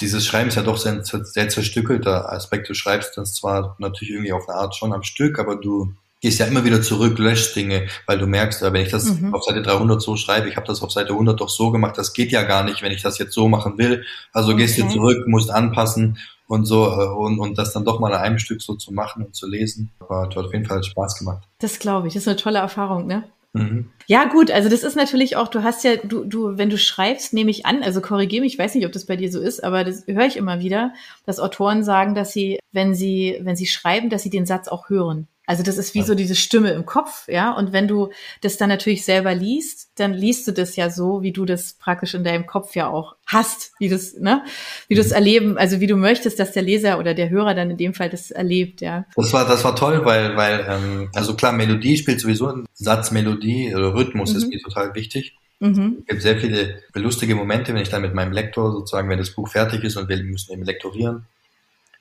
dieses 0.00 0.26
Schreiben 0.26 0.48
ist 0.48 0.56
ja 0.56 0.62
doch 0.62 0.76
sehr, 0.76 1.02
sehr 1.04 1.48
zerstückelter 1.48 2.32
Aspekt. 2.32 2.68
Du 2.68 2.74
schreibst 2.74 3.16
das 3.16 3.34
zwar 3.34 3.76
natürlich 3.78 4.14
irgendwie 4.14 4.32
auf 4.32 4.48
eine 4.48 4.58
Art 4.58 4.74
schon 4.74 4.92
am 4.92 5.04
Stück, 5.04 5.38
aber 5.38 5.56
du 5.56 5.94
gehst 6.20 6.38
ja 6.38 6.46
immer 6.46 6.64
wieder 6.64 6.82
zurück, 6.82 7.18
löscht 7.18 7.54
Dinge, 7.56 7.86
weil 8.06 8.18
du 8.18 8.26
merkst, 8.26 8.62
wenn 8.62 8.76
ich 8.76 8.90
das 8.90 9.20
mhm. 9.20 9.34
auf 9.34 9.44
Seite 9.44 9.62
300 9.62 10.00
so 10.00 10.16
schreibe, 10.16 10.48
ich 10.48 10.56
habe 10.56 10.66
das 10.66 10.82
auf 10.82 10.90
Seite 10.90 11.12
100 11.12 11.40
doch 11.40 11.48
so 11.48 11.70
gemacht, 11.70 11.98
das 11.98 12.12
geht 12.12 12.32
ja 12.32 12.42
gar 12.42 12.64
nicht, 12.64 12.82
wenn 12.82 12.92
ich 12.92 13.02
das 13.02 13.18
jetzt 13.18 13.34
so 13.34 13.48
machen 13.48 13.78
will. 13.78 14.04
Also 14.32 14.52
okay. 14.52 14.62
gehst 14.62 14.78
du 14.78 14.88
zurück, 14.88 15.26
musst 15.26 15.50
anpassen 15.50 16.18
und 16.48 16.64
so 16.64 16.86
äh, 16.86 17.08
und, 17.08 17.38
und 17.38 17.58
das 17.58 17.72
dann 17.72 17.84
doch 17.84 18.00
mal 18.00 18.10
in 18.10 18.16
einem 18.16 18.38
Stück 18.38 18.62
so 18.62 18.74
zu 18.74 18.92
machen 18.92 19.24
und 19.24 19.34
zu 19.34 19.48
lesen, 19.48 19.90
war, 19.98 20.24
hat 20.24 20.36
auf 20.36 20.52
jeden 20.52 20.64
Fall 20.64 20.82
Spaß 20.82 21.18
gemacht. 21.18 21.44
Das 21.58 21.78
glaube 21.78 22.08
ich, 22.08 22.14
das 22.14 22.22
ist 22.22 22.28
eine 22.28 22.36
tolle 22.36 22.58
Erfahrung, 22.58 23.06
ne? 23.06 23.24
Mhm. 23.52 23.90
Ja, 24.06 24.26
gut, 24.26 24.50
also 24.50 24.68
das 24.68 24.82
ist 24.82 24.96
natürlich 24.96 25.36
auch, 25.36 25.48
du 25.48 25.62
hast 25.62 25.82
ja, 25.82 25.96
du, 25.96 26.24
du, 26.24 26.58
wenn 26.58 26.68
du 26.68 26.76
schreibst, 26.76 27.32
nehme 27.32 27.50
ich 27.50 27.64
an, 27.64 27.82
also 27.82 28.00
korrigiere 28.00 28.42
mich, 28.42 28.54
ich 28.54 28.58
weiß 28.58 28.74
nicht, 28.74 28.86
ob 28.86 28.92
das 28.92 29.06
bei 29.06 29.16
dir 29.16 29.32
so 29.32 29.40
ist, 29.40 29.64
aber 29.64 29.82
das 29.82 30.06
höre 30.06 30.26
ich 30.26 30.36
immer 30.36 30.60
wieder, 30.60 30.92
dass 31.24 31.40
Autoren 31.40 31.82
sagen, 31.82 32.14
dass 32.14 32.32
sie, 32.32 32.58
wenn 32.72 32.94
sie, 32.94 33.38
wenn 33.40 33.56
sie 33.56 33.66
schreiben, 33.66 34.10
dass 34.10 34.22
sie 34.22 34.30
den 34.30 34.46
Satz 34.46 34.68
auch 34.68 34.90
hören. 34.90 35.26
Also 35.46 35.62
das 35.62 35.78
ist 35.78 35.94
wie 35.94 36.02
so 36.02 36.16
diese 36.16 36.34
Stimme 36.34 36.72
im 36.72 36.84
Kopf, 36.86 37.28
ja. 37.28 37.52
Und 37.52 37.72
wenn 37.72 37.86
du 37.86 38.10
das 38.40 38.56
dann 38.56 38.68
natürlich 38.68 39.04
selber 39.04 39.32
liest, 39.32 39.90
dann 39.94 40.12
liest 40.12 40.48
du 40.48 40.52
das 40.52 40.74
ja 40.74 40.90
so, 40.90 41.22
wie 41.22 41.32
du 41.32 41.44
das 41.44 41.74
praktisch 41.74 42.14
in 42.14 42.24
deinem 42.24 42.46
Kopf 42.46 42.74
ja 42.74 42.88
auch 42.88 43.14
hast, 43.26 43.72
wie 43.78 43.88
das, 43.88 44.14
ne, 44.14 44.42
wie 44.88 44.96
du 44.96 45.00
es 45.00 45.10
mhm. 45.10 45.14
erleben, 45.14 45.58
also 45.58 45.80
wie 45.80 45.86
du 45.86 45.96
möchtest, 45.96 46.40
dass 46.40 46.52
der 46.52 46.62
Leser 46.62 46.98
oder 46.98 47.14
der 47.14 47.30
Hörer 47.30 47.54
dann 47.54 47.70
in 47.70 47.76
dem 47.76 47.94
Fall 47.94 48.10
das 48.10 48.32
erlebt, 48.32 48.80
ja. 48.80 49.06
Das 49.14 49.32
war, 49.32 49.46
das 49.46 49.62
war 49.62 49.76
toll, 49.76 50.04
weil, 50.04 50.36
weil, 50.36 50.66
ähm, 50.68 51.10
also 51.14 51.34
klar, 51.34 51.52
Melodie 51.52 51.96
spielt 51.96 52.20
sowieso 52.20 52.48
ein 52.48 52.66
Satz, 52.74 53.12
Melodie 53.12 53.72
oder 53.74 53.94
Rhythmus 53.94 54.32
mhm. 54.32 54.38
ist 54.38 54.48
mir 54.48 54.60
total 54.60 54.94
wichtig. 54.96 55.36
Mhm. 55.60 55.98
Es 56.00 56.06
gibt 56.06 56.22
sehr 56.22 56.38
viele 56.38 56.82
lustige 56.94 57.34
Momente, 57.34 57.72
wenn 57.72 57.82
ich 57.82 57.88
dann 57.88 58.02
mit 58.02 58.14
meinem 58.14 58.32
Lektor 58.32 58.72
sozusagen, 58.72 59.08
wenn 59.08 59.18
das 59.18 59.30
Buch 59.30 59.48
fertig 59.48 59.84
ist 59.84 59.96
und 59.96 60.08
wir 60.08 60.22
müssen 60.22 60.52
eben 60.52 60.64
lektorieren, 60.64 61.26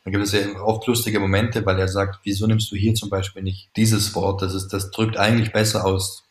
dann 0.05 0.11
gibt 0.11 0.23
es 0.23 0.33
ja 0.33 0.61
oft 0.61 0.85
lustige 0.85 1.19
Momente, 1.19 1.65
weil 1.65 1.79
er 1.79 1.87
sagt, 1.87 2.19
wieso 2.23 2.45
nimmst 2.45 2.71
du 2.71 2.75
hier 2.75 2.93
zum 2.93 3.09
Beispiel 3.09 3.41
nicht 3.41 3.71
dieses 3.75 4.13
Wort? 4.13 4.43
Das 4.43 4.53
ist, 4.53 4.67
das 4.67 4.91
drückt 4.91 5.17
eigentlich 5.17 5.51
besser 5.51 5.83
aus, 5.83 6.23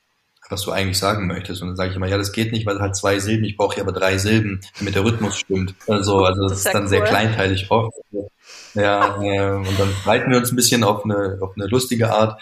was 0.48 0.62
du 0.62 0.70
eigentlich 0.70 0.96
sagen 0.96 1.26
möchtest. 1.26 1.60
Und 1.60 1.68
dann 1.68 1.76
sage 1.76 1.90
ich 1.90 1.96
immer, 1.96 2.06
ja, 2.06 2.16
das 2.16 2.30
geht 2.30 2.52
nicht, 2.52 2.66
weil 2.66 2.76
es 2.76 2.80
halt 2.80 2.94
zwei 2.94 3.18
Silben, 3.18 3.44
ich 3.44 3.56
brauche 3.56 3.74
hier 3.74 3.82
aber 3.82 3.90
drei 3.90 4.16
Silben, 4.16 4.60
damit 4.78 4.94
der 4.94 5.04
Rhythmus 5.04 5.36
stimmt. 5.36 5.74
Also, 5.88 6.24
also 6.24 6.42
das, 6.42 6.52
das 6.52 6.66
ist, 6.66 6.72
dann 6.72 6.82
cool. 6.84 6.88
sehr 6.88 7.02
kleinteilig 7.02 7.68
oft. 7.72 7.96
Ja, 8.74 9.20
äh, 9.20 9.56
und 9.56 9.78
dann 9.80 9.92
streiten 10.02 10.30
wir 10.30 10.38
uns 10.38 10.52
ein 10.52 10.56
bisschen 10.56 10.84
auf 10.84 11.04
eine, 11.04 11.38
auf 11.40 11.54
eine 11.56 11.66
lustige 11.66 12.12
Art. 12.12 12.40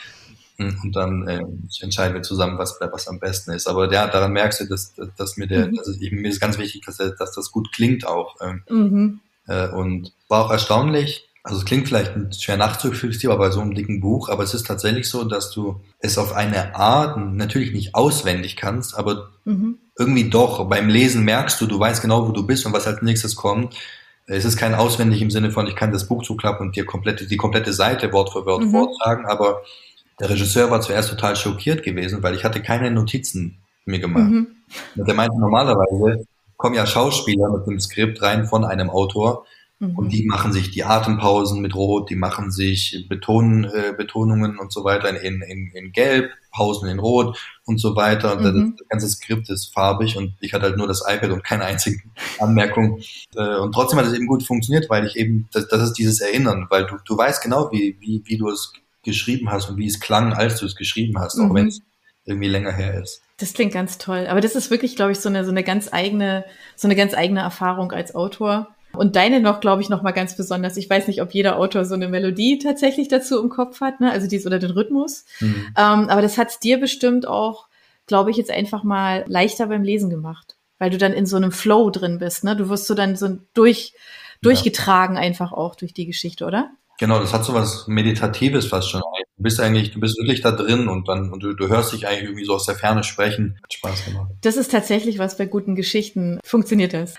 Und 0.58 0.94
dann 0.94 1.26
äh, 1.26 1.40
entscheiden 1.80 2.14
wir 2.14 2.22
zusammen, 2.22 2.58
was, 2.58 2.78
was 2.78 3.08
am 3.08 3.18
besten 3.18 3.52
ist. 3.52 3.66
Aber 3.66 3.90
ja, 3.90 4.06
daran 4.06 4.32
merkst 4.32 4.60
du, 4.60 4.64
dass, 4.66 4.92
dass 5.16 5.38
mir 5.38 5.46
der, 5.46 5.68
mhm. 5.68 5.78
also 5.78 5.92
mir 5.98 6.28
ist 6.28 6.40
ganz 6.40 6.58
wichtig, 6.58 6.82
dass, 6.84 6.98
dass 6.98 7.32
das 7.32 7.50
gut 7.50 7.72
klingt 7.72 8.06
auch. 8.06 8.36
Ähm, 8.42 8.62
mhm. 8.68 9.20
Äh, 9.46 9.68
und 9.68 10.12
war 10.28 10.46
auch 10.46 10.50
erstaunlich, 10.50 11.28
also 11.44 11.58
es 11.58 11.64
klingt 11.64 11.88
vielleicht 11.88 12.40
schwer 12.40 12.56
nachzuvollziehen, 12.56 13.30
aber 13.30 13.46
bei 13.46 13.50
so 13.50 13.60
einem 13.60 13.74
dicken 13.74 14.00
Buch, 14.00 14.28
aber 14.28 14.44
es 14.44 14.54
ist 14.54 14.66
tatsächlich 14.66 15.08
so, 15.08 15.24
dass 15.24 15.50
du 15.50 15.80
es 15.98 16.16
auf 16.16 16.34
eine 16.34 16.76
Art 16.76 17.18
natürlich 17.18 17.72
nicht 17.72 17.96
auswendig 17.96 18.56
kannst, 18.56 18.96
aber 18.96 19.30
mhm. 19.44 19.78
irgendwie 19.98 20.30
doch. 20.30 20.68
Beim 20.68 20.88
Lesen 20.88 21.24
merkst 21.24 21.60
du, 21.60 21.66
du 21.66 21.80
weißt 21.80 22.00
genau, 22.00 22.28
wo 22.28 22.32
du 22.32 22.46
bist 22.46 22.64
und 22.64 22.72
was 22.72 22.86
als 22.86 23.02
nächstes 23.02 23.34
kommt. 23.34 23.74
Es 24.26 24.44
ist 24.44 24.56
kein 24.56 24.74
auswendig 24.74 25.20
im 25.20 25.32
Sinne 25.32 25.50
von, 25.50 25.66
ich 25.66 25.74
kann 25.74 25.90
das 25.90 26.06
Buch 26.06 26.22
zuklappen 26.22 26.68
und 26.68 26.76
dir 26.76 26.86
komplette, 26.86 27.26
die 27.26 27.36
komplette 27.36 27.72
Seite 27.72 28.12
Wort 28.12 28.32
für 28.32 28.46
Wort 28.46 28.62
mhm. 28.62 28.70
vortragen, 28.70 29.26
aber 29.26 29.62
der 30.20 30.30
Regisseur 30.30 30.70
war 30.70 30.80
zuerst 30.80 31.10
total 31.10 31.34
schockiert 31.34 31.82
gewesen, 31.82 32.22
weil 32.22 32.36
ich 32.36 32.44
hatte 32.44 32.62
keine 32.62 32.92
Notizen 32.92 33.58
mir 33.84 33.98
gemacht. 33.98 34.30
Mhm. 34.30 34.46
Und 34.94 35.08
der 35.08 35.14
meinte 35.16 35.36
normalerweise, 35.40 36.24
kommen 36.62 36.76
ja 36.76 36.86
Schauspieler 36.86 37.50
mit 37.50 37.66
einem 37.66 37.80
Skript 37.80 38.22
rein 38.22 38.46
von 38.46 38.64
einem 38.64 38.88
Autor 38.88 39.44
mhm. 39.80 39.98
und 39.98 40.12
die 40.12 40.24
machen 40.26 40.52
sich 40.52 40.70
die 40.70 40.84
Atempausen 40.84 41.60
mit 41.60 41.74
Rot, 41.74 42.08
die 42.08 42.14
machen 42.14 42.52
sich 42.52 43.04
Beton, 43.08 43.64
äh, 43.64 43.92
Betonungen 43.96 44.60
und 44.60 44.72
so 44.72 44.84
weiter 44.84 45.08
in, 45.20 45.42
in, 45.42 45.72
in 45.74 45.90
Gelb, 45.90 46.30
Pausen 46.52 46.88
in 46.88 47.00
Rot 47.00 47.36
und 47.64 47.80
so 47.80 47.96
weiter. 47.96 48.36
Und 48.36 48.44
mhm. 48.44 48.76
das, 48.78 48.88
ganze 48.88 49.08
Skript 49.08 49.50
ist 49.50 49.74
farbig 49.74 50.16
und 50.16 50.34
ich 50.38 50.54
hatte 50.54 50.66
halt 50.66 50.76
nur 50.76 50.86
das 50.86 51.02
iPad 51.04 51.32
und 51.32 51.42
keine 51.42 51.64
einzige 51.64 52.00
Anmerkung. 52.38 53.00
Äh, 53.34 53.56
und 53.56 53.72
trotzdem 53.72 53.98
hat 53.98 54.06
es 54.06 54.12
eben 54.12 54.28
gut 54.28 54.44
funktioniert, 54.44 54.88
weil 54.88 55.04
ich 55.04 55.16
eben, 55.16 55.48
das, 55.52 55.66
das 55.66 55.82
ist 55.82 55.94
dieses 55.94 56.20
Erinnern, 56.20 56.68
weil 56.70 56.86
du, 56.86 56.94
du 57.04 57.18
weißt 57.18 57.42
genau, 57.42 57.72
wie, 57.72 57.96
wie, 57.98 58.22
wie 58.24 58.38
du 58.38 58.48
es 58.50 58.72
geschrieben 59.02 59.50
hast 59.50 59.68
und 59.68 59.78
wie 59.78 59.88
es 59.88 59.98
klang, 59.98 60.32
als 60.32 60.60
du 60.60 60.66
es 60.66 60.76
geschrieben 60.76 61.18
hast, 61.18 61.40
auch 61.40 61.48
mhm. 61.48 61.54
wenn 61.56 61.66
es 61.66 61.80
irgendwie 62.24 62.48
länger 62.48 62.70
her 62.70 63.02
ist. 63.02 63.20
Das 63.42 63.54
klingt 63.54 63.72
ganz 63.72 63.98
toll. 63.98 64.28
Aber 64.28 64.40
das 64.40 64.54
ist 64.54 64.70
wirklich, 64.70 64.94
glaube 64.94 65.10
ich, 65.10 65.18
so 65.18 65.28
eine, 65.28 65.44
so 65.44 65.50
eine 65.50 65.64
ganz 65.64 65.92
eigene, 65.92 66.44
so 66.76 66.86
eine 66.86 66.94
ganz 66.94 67.12
eigene 67.12 67.40
Erfahrung 67.40 67.90
als 67.90 68.14
Autor. 68.14 68.68
Und 68.92 69.16
deine 69.16 69.40
noch, 69.40 69.58
glaube 69.58 69.82
ich, 69.82 69.88
noch 69.88 70.02
mal 70.02 70.12
ganz 70.12 70.36
besonders. 70.36 70.76
Ich 70.76 70.88
weiß 70.88 71.08
nicht, 71.08 71.20
ob 71.20 71.32
jeder 71.34 71.58
Autor 71.58 71.84
so 71.84 71.94
eine 71.94 72.06
Melodie 72.06 72.60
tatsächlich 72.60 73.08
dazu 73.08 73.42
im 73.42 73.48
Kopf 73.48 73.80
hat, 73.80 73.98
ne? 73.98 74.12
also 74.12 74.28
dies 74.28 74.46
oder 74.46 74.60
den 74.60 74.70
Rhythmus. 74.70 75.24
Mhm. 75.40 75.66
Ähm, 75.76 76.08
aber 76.08 76.22
das 76.22 76.38
hat 76.38 76.62
dir 76.62 76.78
bestimmt 76.78 77.26
auch, 77.26 77.66
glaube 78.06 78.30
ich, 78.30 78.36
jetzt 78.36 78.52
einfach 78.52 78.84
mal 78.84 79.24
leichter 79.26 79.66
beim 79.66 79.82
Lesen 79.82 80.08
gemacht, 80.08 80.54
weil 80.78 80.90
du 80.90 80.98
dann 80.98 81.12
in 81.12 81.26
so 81.26 81.36
einem 81.36 81.50
Flow 81.50 81.90
drin 81.90 82.18
bist. 82.20 82.44
Ne? 82.44 82.54
Du 82.54 82.68
wirst 82.68 82.86
so 82.86 82.94
dann 82.94 83.16
so 83.16 83.38
durch, 83.54 83.92
durchgetragen 84.40 85.16
ja. 85.16 85.22
einfach 85.22 85.52
auch 85.52 85.74
durch 85.74 85.94
die 85.94 86.06
Geschichte, 86.06 86.44
oder? 86.44 86.70
Genau, 87.00 87.18
das 87.18 87.32
hat 87.32 87.44
so 87.44 87.54
was 87.54 87.88
Meditatives 87.88 88.66
fast 88.66 88.88
schon. 88.88 89.02
Du 89.36 89.44
bist 89.44 89.60
eigentlich, 89.60 89.92
du 89.92 90.00
bist 90.00 90.18
wirklich 90.18 90.42
da 90.42 90.52
drin 90.52 90.88
und 90.88 91.08
dann, 91.08 91.32
und 91.32 91.42
du, 91.42 91.54
du 91.54 91.68
hörst 91.68 91.92
dich 91.92 92.06
eigentlich 92.06 92.24
irgendwie 92.24 92.44
so 92.44 92.54
aus 92.54 92.66
der 92.66 92.74
Ferne 92.74 93.02
sprechen. 93.02 93.58
Hat 93.62 93.72
Spaß 93.72 94.04
gemacht. 94.04 94.30
Das 94.42 94.56
ist 94.56 94.70
tatsächlich 94.70 95.18
was 95.18 95.38
bei 95.38 95.46
guten 95.46 95.74
Geschichten. 95.74 96.38
Funktioniert 96.44 96.92
das? 96.92 97.14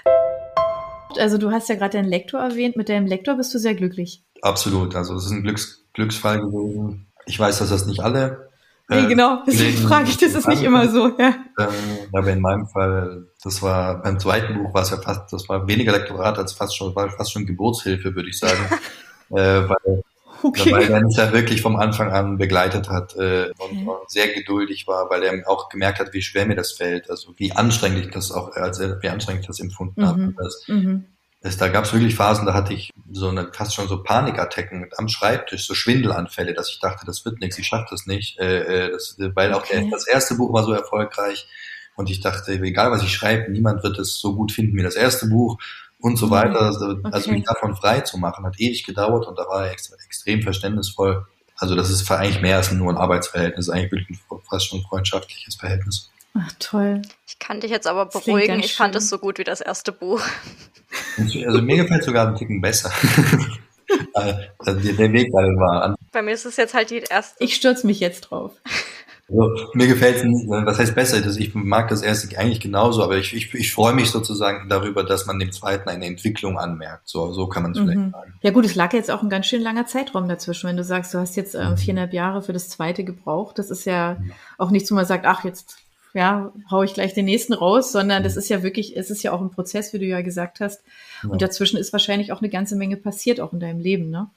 Also 1.17 1.38
du 1.38 1.52
hast 1.52 1.69
ja 1.69 1.76
gerade 1.76 1.97
deinen 1.97 2.10
Lektor 2.10 2.39
erwähnt. 2.39 2.76
Mit 2.76 2.89
deinem 2.89 3.08
Lektor 3.08 3.36
bist 3.36 3.54
du 3.54 3.60
sehr 3.60 3.76
glücklich. 3.76 4.23
Absolut. 4.41 4.95
Also 4.95 5.15
es 5.15 5.26
ist 5.26 5.32
ein 5.32 5.43
Glücks, 5.43 5.86
Glücksfall 5.93 6.39
gewesen. 6.39 7.08
Ich 7.26 7.39
weiß, 7.39 7.60
dass 7.60 7.69
das 7.69 7.88
nicht 7.88 8.02
alle. 8.02 8.49
Äh, 8.89 9.02
nee, 9.02 9.08
genau. 9.08 9.41
Deswegen 9.47 9.78
frage 9.78 10.10
ich, 10.10 10.17
das 10.17 10.36
ist 10.36 10.47
nicht 10.47 10.63
immer 10.63 10.89
so. 10.89 11.17
Ja. 11.17 11.36
Ähm, 11.60 11.67
aber 12.13 12.32
in 12.32 12.41
meinem 12.41 12.67
Fall, 12.67 13.28
das 13.43 13.62
war 13.62 14.02
beim 14.02 14.19
zweiten 14.19 14.56
Buch 14.56 14.73
war 14.73 14.84
es 14.84 14.91
ja 14.91 14.97
fast, 14.97 15.32
das 15.32 15.47
war 15.49 15.67
weniger 15.67 15.93
Lektorat 15.93 16.38
als 16.38 16.54
fast 16.54 16.76
schon, 16.76 16.95
war 16.95 17.10
fast 17.10 17.32
schon 17.32 17.45
Geburtshilfe, 17.45 18.15
würde 18.15 18.30
ich 18.30 18.38
sagen. 18.38 18.65
äh, 19.32 19.67
weil, 19.67 20.04
okay. 20.43 20.71
weil 20.71 20.89
er 20.89 21.01
mich 21.01 21.17
ja 21.17 21.32
wirklich 21.32 21.62
vom 21.62 21.75
Anfang 21.75 22.12
an 22.12 22.38
begleitet 22.38 22.89
hat 22.89 23.15
äh, 23.15 23.49
und, 23.58 23.88
und, 23.88 24.10
sehr 24.10 24.27
geduldig 24.34 24.88
war, 24.88 25.10
weil 25.10 25.23
er 25.23 25.49
auch 25.49 25.69
gemerkt 25.69 25.99
hat, 25.99 26.13
wie 26.13 26.21
schwer 26.21 26.45
mir 26.45 26.56
das 26.56 26.73
fällt, 26.73 27.10
also 27.10 27.34
wie 27.38 27.51
anstrengend 27.51 28.06
ich 28.06 28.12
das 28.12 28.32
auch, 28.32 28.56
also 28.56 29.01
wie 29.01 29.10
anstrengend 29.10 29.41
ich 29.41 29.47
das 29.47 29.60
empfunden 29.60 30.01
mhm. 30.01 30.06
habe. 30.06 30.34
Das, 30.38 30.63
mhm. 30.67 31.06
Es, 31.45 31.58
da 31.58 31.67
gab 31.67 31.84
es 31.84 31.91
wirklich 31.91 32.15
Phasen, 32.15 32.45
da 32.45 32.53
hatte 32.53 32.73
ich 32.73 32.89
so 33.12 33.27
eine 33.27 33.51
fast 33.51 33.75
schon 33.75 33.89
so 33.89 34.01
Panikattacken 34.01 34.89
am 34.95 35.10
Schreibtisch, 35.10 35.67
so 35.67 35.73
Schwindelanfälle, 35.73 36.53
dass 36.53 36.69
ich 36.69 36.79
dachte, 36.79 37.06
das 37.06 37.25
wird 37.25 37.41
nichts, 37.41 37.58
ich 37.58 37.67
schaffe 37.67 37.88
das 37.91 38.06
nicht, 38.06 38.39
äh, 38.39 38.86
äh 38.86 38.91
das, 38.91 39.17
weil 39.36 39.53
auch 39.53 39.63
okay. 39.63 39.82
der, 39.82 39.91
das 39.91 40.08
erste 40.08 40.36
Buch 40.36 40.53
war 40.53 40.63
so 40.63 40.71
erfolgreich 40.71 41.45
und 41.95 42.10
ich 42.10 42.21
dachte, 42.21 42.53
egal 42.53 42.91
was 42.91 43.03
ich 43.03 43.13
schreibe, 43.13 43.51
niemand 43.51 43.84
wird 43.84 43.99
es 43.99 44.19
so 44.19 44.36
gut 44.36 44.51
finden 44.51 44.75
wie 44.77 44.84
das 44.84 44.95
erste 44.95 45.27
Buch 45.27 45.58
und 45.99 46.17
so 46.17 46.29
weiter. 46.29 46.62
Also, 46.62 46.89
okay. 46.89 47.10
Also 47.12 47.32
mich 47.32 47.45
davon 47.45 47.75
frei 47.75 48.01
zu 48.01 48.17
machen, 48.17 48.45
hat 48.45 48.60
ewig 48.60 48.86
gedauert 48.86 49.27
und 49.27 49.38
da 49.38 49.43
war 49.43 49.65
er 49.65 49.71
extrem 49.71 50.41
verständnisvoll. 50.41 51.25
Also 51.56 51.75
das 51.75 51.89
ist 51.89 52.10
eigentlich 52.12 52.41
mehr 52.41 52.58
als 52.58 52.71
nur 52.71 52.91
ein 52.91 52.97
Arbeitsverhältnis, 52.97 53.69
eigentlich 53.69 53.91
wirklich 53.91 54.19
fast 54.49 54.67
schon 54.67 54.79
ein 54.79 54.86
freundschaftliches 54.86 55.56
Verhältnis. 55.56 56.10
Ach 56.36 56.51
toll. 56.60 57.01
Ich 57.27 57.38
kann 57.39 57.62
dich 57.62 57.71
jetzt 57.71 57.88
aber 57.88 58.08
beruhigen, 58.08 58.60
ich 58.60 58.75
fand 58.75 58.95
es 58.95 59.08
so 59.08 59.19
gut 59.19 59.38
wie 59.38 59.43
das 59.43 59.62
erste 59.62 59.91
Buch. 59.91 60.21
Also 61.17 61.62
mir 61.62 61.77
gefällt 61.77 62.03
sogar 62.03 62.27
ein 62.27 62.36
Ticken 62.36 62.60
besser. 62.60 62.91
also 64.60 64.79
der 64.79 65.12
Weg 65.12 65.32
war 65.32 65.95
Bei 66.12 66.21
mir 66.21 66.34
ist 66.34 66.45
es 66.45 66.58
jetzt 66.58 66.73
halt 66.73 66.89
die 66.89 67.03
erste. 67.10 67.43
Ich 67.43 67.56
stürze 67.56 67.86
mich 67.88 67.99
jetzt 67.99 68.21
drauf. 68.21 68.51
Also, 69.29 69.69
mir 69.73 69.88
gefällt 69.88 70.17
es 70.17 70.23
nicht, 70.23 70.47
was 70.47 70.79
heißt 70.79 70.95
besser? 70.95 71.25
Ich 71.38 71.55
mag 71.55 71.88
das 71.88 72.01
erste 72.01 72.38
eigentlich 72.38 72.59
genauso, 72.59 73.03
aber 73.03 73.17
ich, 73.17 73.33
ich, 73.33 73.53
ich 73.53 73.71
freue 73.71 73.93
mich 73.93 74.12
sozusagen 74.12 74.67
darüber, 74.69 75.03
dass 75.03 75.25
man 75.25 75.39
dem 75.39 75.51
zweiten 75.51 75.88
eine 75.89 76.05
Entwicklung 76.05 76.59
anmerkt. 76.59 77.07
So, 77.07 77.31
so 77.31 77.47
kann 77.47 77.63
man 77.63 77.71
es 77.71 77.79
mhm. 77.79 77.83
vielleicht 77.83 78.12
sagen. 78.12 78.33
Ja 78.41 78.51
gut, 78.51 78.65
es 78.65 78.75
lag 78.75 78.91
jetzt 78.93 79.09
auch 79.09 79.23
ein 79.23 79.29
ganz 79.29 79.45
schön 79.45 79.62
langer 79.62 79.86
Zeitraum 79.86 80.27
dazwischen. 80.27 80.67
Wenn 80.67 80.77
du 80.77 80.83
sagst, 80.83 81.13
du 81.13 81.19
hast 81.19 81.36
jetzt 81.38 81.55
äh, 81.55 81.77
viereinhalb 81.77 82.13
Jahre 82.13 82.41
für 82.41 82.53
das 82.53 82.69
zweite 82.69 83.03
gebraucht, 83.03 83.59
das 83.59 83.71
ist 83.71 83.86
ja 83.86 84.17
auch 84.57 84.71
nicht 84.71 84.86
so, 84.86 84.93
man 84.93 85.05
sagt, 85.05 85.25
ach, 85.25 85.45
jetzt 85.45 85.77
ja, 86.13 86.53
hau 86.69 86.83
ich 86.83 86.93
gleich 86.93 87.13
den 87.13 87.25
nächsten 87.25 87.53
raus, 87.53 87.91
sondern 87.91 88.21
das 88.21 88.38
ist 88.38 88.47
ja 88.47 88.62
wirklich, 88.62 88.95
es 88.95 89.09
ist 89.09 89.23
ja 89.23 89.31
auch 89.31 89.41
ein 89.41 89.49
Prozess, 89.49 89.93
wie 89.93 89.99
du 89.99 90.05
ja 90.05 90.21
gesagt 90.21 90.59
hast. 90.59 90.83
Und 91.27 91.41
dazwischen 91.41 91.77
ist 91.77 91.91
wahrscheinlich 91.91 92.31
auch 92.31 92.39
eine 92.39 92.49
ganze 92.49 92.75
Menge 92.75 92.97
passiert, 92.97 93.39
auch 93.39 93.51
in 93.51 93.59
deinem 93.59 93.79
Leben, 93.79 94.09
ne? 94.09 94.29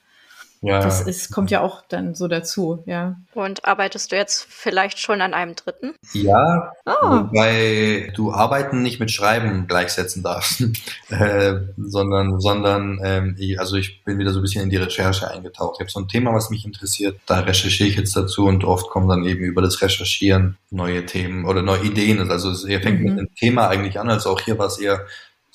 Ja. 0.62 0.80
Das 0.80 1.02
ist, 1.02 1.32
kommt 1.32 1.50
ja 1.50 1.60
auch 1.60 1.82
dann 1.88 2.14
so 2.14 2.28
dazu, 2.28 2.82
ja. 2.86 3.16
Und 3.34 3.64
arbeitest 3.64 4.10
du 4.10 4.16
jetzt 4.16 4.46
vielleicht 4.48 4.98
schon 4.98 5.20
an 5.20 5.34
einem 5.34 5.54
dritten? 5.54 5.94
Ja, 6.12 6.72
oh. 6.86 7.28
weil 7.32 8.12
du 8.14 8.32
Arbeiten 8.32 8.82
nicht 8.82 8.98
mit 8.98 9.10
Schreiben 9.10 9.66
gleichsetzen 9.66 10.22
darfst, 10.22 10.62
äh, 11.10 11.54
sondern, 11.76 12.40
sondern 12.40 13.00
ähm, 13.04 13.36
ich, 13.38 13.60
also 13.60 13.76
ich 13.76 14.04
bin 14.04 14.18
wieder 14.18 14.32
so 14.32 14.40
ein 14.40 14.42
bisschen 14.42 14.62
in 14.62 14.70
die 14.70 14.76
Recherche 14.76 15.30
eingetaucht. 15.30 15.76
Ich 15.76 15.80
habe 15.80 15.90
so 15.90 16.00
ein 16.00 16.08
Thema, 16.08 16.34
was 16.34 16.50
mich 16.50 16.64
interessiert, 16.64 17.20
da 17.26 17.40
recherchiere 17.40 17.88
ich 17.88 17.96
jetzt 17.96 18.16
dazu 18.16 18.46
und 18.46 18.64
oft 18.64 18.88
kommen 18.88 19.08
dann 19.08 19.24
eben 19.24 19.44
über 19.44 19.62
das 19.62 19.80
Recherchieren 19.82 20.56
neue 20.70 21.06
Themen 21.06 21.44
oder 21.44 21.62
neue 21.62 21.82
Ideen. 21.82 22.30
Also 22.30 22.50
es 22.50 22.64
fängt 22.64 23.00
mhm. 23.00 23.04
mit 23.04 23.18
dem 23.18 23.34
Thema 23.34 23.68
eigentlich 23.68 24.00
an, 24.00 24.10
also 24.10 24.30
auch 24.30 24.40
hier 24.40 24.58
war 24.58 24.66
es 24.66 24.78
eher 24.78 25.06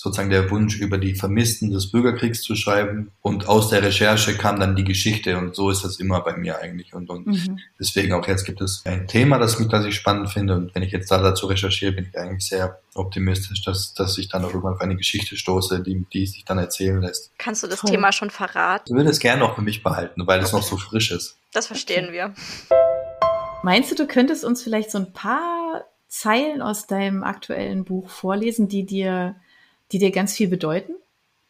sozusagen 0.02 0.32
der 0.32 0.50
Wunsch, 0.50 0.80
über 0.80 0.98
die 0.98 1.14
Vermissten 1.14 1.70
des 1.70 1.92
Bürgerkriegs 1.92 2.42
zu 2.42 2.56
schreiben. 2.56 3.12
Und 3.22 3.48
aus 3.48 3.70
der 3.70 3.84
Recherche 3.84 4.36
kam 4.36 4.60
dann 4.60 4.76
die 4.76 4.84
Geschichte 4.84 5.38
und 5.38 5.56
so 5.56 5.70
ist 5.70 5.84
das 5.84 6.00
immer 6.00 6.22
bei 6.22 6.36
mir 6.36 6.58
eigentlich. 6.58 6.96
Und, 6.96 7.12
und 7.12 7.28
mhm. 7.28 7.60
deswegen 7.80 8.14
auch 8.14 8.28
jetzt 8.28 8.44
gibt 8.46 8.62
es 8.62 8.82
ein 8.86 9.08
Thema, 9.08 9.38
das, 9.38 9.60
mich, 9.60 9.68
das 9.68 9.86
ich 9.86 9.94
spannend 9.94 10.32
finde. 10.32 10.56
Und 10.56 10.74
wenn 10.74 10.82
ich 10.82 10.92
jetzt 10.92 11.12
da 11.12 11.22
dazu 11.22 11.46
recherchiere, 11.46 11.92
bin 11.92 12.08
ich 12.10 12.18
eigentlich 12.18 12.48
sehr 12.48 12.80
optimistisch, 12.96 13.62
dass, 13.64 13.94
dass 13.94 14.18
ich 14.18 14.28
dann 14.28 14.44
auch 14.44 14.50
irgendwann 14.50 14.74
auf 14.74 14.82
eine 14.82 14.96
Geschichte 14.96 15.38
stoße, 15.38 15.84
die, 15.84 16.04
die 16.12 16.26
sich 16.26 16.46
dann 16.46 16.58
erzählen 16.58 17.00
lässt. 17.00 17.32
Kannst 17.38 17.62
du 17.62 17.68
das 17.68 17.82
Toll. 17.82 17.92
Thema 17.92 18.12
schon 18.12 18.32
verraten? 18.32 18.86
Ich 18.88 18.96
würde 18.96 19.12
es 19.12 19.20
gerne 19.20 19.44
auch 19.44 19.54
für 19.54 19.62
mich 19.62 19.84
behalten, 19.84 20.26
weil 20.26 20.40
es 20.40 20.52
noch 20.52 20.64
so 20.64 20.78
frisch 20.78 21.12
ist. 21.12 21.38
Das 21.54 21.68
verstehen 21.68 22.12
wir. 22.12 22.34
Meinst 23.62 23.92
du, 23.92 23.96
du 23.96 24.08
könntest 24.08 24.44
uns 24.44 24.64
vielleicht 24.64 24.90
so 24.90 24.98
ein 24.98 25.14
paar 25.14 25.86
Zeilen 26.08 26.64
aus 26.64 26.88
deinem 26.88 27.24
aktuellen 27.24 27.86
Buch 27.86 28.10
vorlesen, 28.10 28.68
die 28.68 28.84
dir 28.84 29.36
die 29.92 30.00
dir 30.00 30.12
ganz 30.12 30.34
viel 30.34 30.48
bedeuten? 30.48 30.94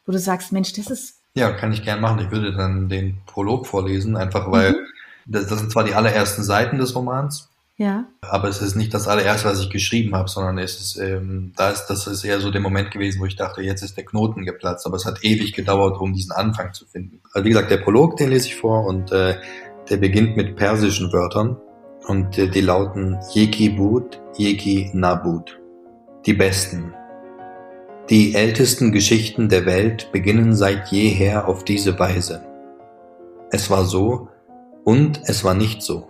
Wo 0.05 0.11
du 0.11 0.19
sagst, 0.19 0.51
Mensch, 0.51 0.73
das 0.73 0.87
ist. 0.87 1.21
Ja, 1.35 1.51
kann 1.51 1.71
ich 1.71 1.83
gern 1.83 2.01
machen. 2.01 2.19
Ich 2.19 2.31
würde 2.31 2.53
dann 2.53 2.89
den 2.89 3.21
Prolog 3.25 3.67
vorlesen, 3.67 4.17
einfach 4.17 4.51
weil 4.51 4.71
mhm. 4.71 4.77
das, 5.25 5.47
das 5.47 5.59
sind 5.59 5.71
zwar 5.71 5.83
die 5.83 5.93
allerersten 5.93 6.43
Seiten 6.43 6.77
des 6.77 6.95
Romans, 6.95 7.51
ja. 7.81 8.05
Aber 8.21 8.47
es 8.47 8.61
ist 8.61 8.75
nicht 8.75 8.93
das 8.93 9.07
allererste, 9.07 9.49
was 9.49 9.59
ich 9.59 9.71
geschrieben 9.71 10.13
habe, 10.13 10.29
sondern 10.29 10.59
es 10.59 10.79
ist, 10.79 10.97
ähm, 10.99 11.51
da 11.57 11.71
ist, 11.71 11.87
das 11.87 12.05
ist 12.05 12.23
eher 12.23 12.39
so 12.39 12.51
der 12.51 12.61
Moment 12.61 12.91
gewesen, 12.91 13.19
wo 13.19 13.25
ich 13.25 13.35
dachte, 13.35 13.63
jetzt 13.63 13.81
ist 13.81 13.97
der 13.97 14.05
Knoten 14.05 14.45
geplatzt. 14.45 14.85
Aber 14.85 14.97
es 14.97 15.05
hat 15.05 15.23
ewig 15.23 15.53
gedauert, 15.53 15.99
um 15.99 16.13
diesen 16.13 16.31
Anfang 16.31 16.73
zu 16.73 16.85
finden. 16.85 17.21
Also 17.33 17.43
wie 17.43 17.49
gesagt, 17.49 17.71
der 17.71 17.77
Prolog, 17.77 18.17
den 18.17 18.29
lese 18.29 18.49
ich 18.49 18.55
vor 18.55 18.85
und 18.85 19.11
äh, 19.11 19.35
der 19.89 19.97
beginnt 19.97 20.37
mit 20.37 20.57
persischen 20.57 21.11
Wörtern 21.11 21.57
und 22.05 22.37
äh, 22.37 22.49
die 22.49 22.61
lauten 22.61 23.17
Yeki 23.33 23.69
Bud, 23.69 24.21
Yeki 24.37 24.91
Nabut. 24.93 25.59
Die 26.27 26.33
besten, 26.33 26.93
die 28.09 28.35
ältesten 28.35 28.91
Geschichten 28.91 29.47
der 29.47 29.65
Welt 29.65 30.11
beginnen 30.11 30.55
seit 30.55 30.89
jeher 30.89 31.47
auf 31.47 31.63
diese 31.63 31.97
Weise. 31.99 32.43
Es 33.51 33.69
war 33.69 33.85
so 33.85 34.29
und 34.83 35.21
es 35.25 35.43
war 35.43 35.53
nicht 35.53 35.81
so. 35.81 36.07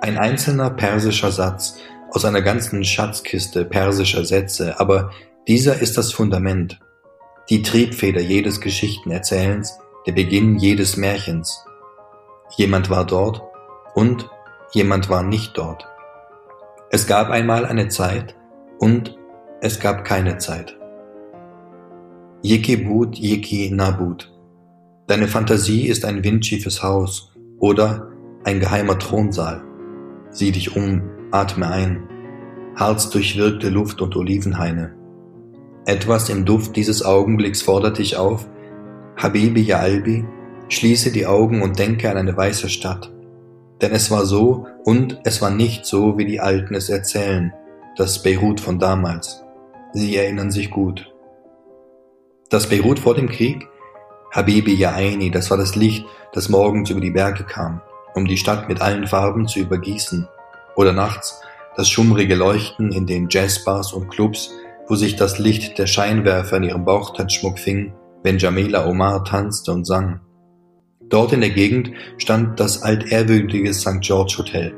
Ein 0.00 0.16
einzelner 0.16 0.70
persischer 0.70 1.32
Satz 1.32 1.78
aus 2.10 2.24
einer 2.24 2.42
ganzen 2.42 2.84
Schatzkiste 2.84 3.64
persischer 3.64 4.24
Sätze, 4.24 4.78
aber 4.78 5.10
dieser 5.48 5.80
ist 5.80 5.98
das 5.98 6.12
Fundament, 6.12 6.80
die 7.50 7.62
Triebfeder 7.62 8.20
jedes 8.20 8.60
Geschichtenerzählens, 8.60 9.78
der 10.06 10.12
Beginn 10.12 10.58
jedes 10.58 10.96
Märchens. 10.96 11.64
Jemand 12.56 12.90
war 12.90 13.04
dort 13.04 13.42
und 13.94 14.30
jemand 14.72 15.08
war 15.08 15.22
nicht 15.22 15.58
dort. 15.58 15.86
Es 16.90 17.06
gab 17.06 17.30
einmal 17.30 17.66
eine 17.66 17.88
Zeit 17.88 18.36
und 18.78 19.16
es 19.60 19.80
gab 19.80 20.04
keine 20.04 20.38
Zeit. 20.38 20.76
Yekibut 22.42 23.18
Yeki 23.18 23.70
Nabut. 23.72 24.32
Deine 25.06 25.28
Fantasie 25.28 25.86
ist 25.86 26.04
ein 26.04 26.22
windschiefes 26.22 26.82
Haus 26.82 27.32
oder 27.58 28.10
ein 28.44 28.60
geheimer 28.60 28.98
Thronsaal. 28.98 29.62
Sieh 30.30 30.52
dich 30.52 30.76
um, 30.76 31.02
atme 31.30 31.68
ein. 31.68 32.02
Harzdurchwirkte 32.76 33.70
Luft 33.70 34.02
und 34.02 34.14
Olivenhaine. 34.16 34.94
Etwas 35.86 36.28
im 36.28 36.44
Duft 36.44 36.76
dieses 36.76 37.04
Augenblicks 37.04 37.62
fordert 37.62 37.98
dich 37.98 38.16
auf. 38.16 38.46
Habibi 39.16 39.62
ya 39.62 39.82
schließe 40.68 41.12
die 41.12 41.26
Augen 41.26 41.62
und 41.62 41.78
denke 41.78 42.10
an 42.10 42.18
eine 42.18 42.36
weiße 42.36 42.68
Stadt. 42.68 43.10
Denn 43.80 43.92
es 43.92 44.10
war 44.10 44.26
so 44.26 44.66
und 44.84 45.20
es 45.24 45.40
war 45.40 45.50
nicht 45.50 45.86
so, 45.86 46.18
wie 46.18 46.26
die 46.26 46.40
Alten 46.40 46.74
es 46.74 46.90
erzählen, 46.90 47.52
das 47.96 48.22
Beirut 48.22 48.60
von 48.60 48.78
damals. 48.78 49.45
Sie 49.96 50.14
erinnern 50.14 50.50
sich 50.50 50.70
gut. 50.70 51.10
Das 52.50 52.68
Beirut 52.68 52.98
vor 52.98 53.14
dem 53.14 53.30
Krieg? 53.30 53.66
Habibi 54.30 54.74
ya 54.74 54.92
Aini, 54.92 55.30
das 55.30 55.50
war 55.50 55.56
das 55.56 55.74
Licht, 55.74 56.04
das 56.34 56.50
morgens 56.50 56.90
über 56.90 57.00
die 57.00 57.12
Berge 57.12 57.44
kam, 57.44 57.80
um 58.14 58.26
die 58.26 58.36
Stadt 58.36 58.68
mit 58.68 58.82
allen 58.82 59.06
Farben 59.06 59.48
zu 59.48 59.58
übergießen. 59.58 60.28
Oder 60.76 60.92
nachts 60.92 61.40
das 61.78 61.88
schummrige 61.88 62.34
Leuchten 62.34 62.92
in 62.92 63.06
den 63.06 63.28
Jazzbars 63.30 63.94
und 63.94 64.10
Clubs, 64.10 64.50
wo 64.86 64.96
sich 64.96 65.16
das 65.16 65.38
Licht 65.38 65.78
der 65.78 65.86
Scheinwerfer 65.86 66.58
in 66.58 66.64
ihrem 66.64 66.84
Bauchtanzschmuck 66.84 67.58
fing, 67.58 67.94
wenn 68.22 68.36
Jamila 68.36 68.86
Omar 68.86 69.24
tanzte 69.24 69.72
und 69.72 69.86
sang. 69.86 70.20
Dort 71.08 71.32
in 71.32 71.40
der 71.40 71.50
Gegend 71.50 71.92
stand 72.18 72.60
das 72.60 72.82
altehrwürdige 72.82 73.72
St. 73.72 74.02
George 74.02 74.34
Hotel, 74.36 74.74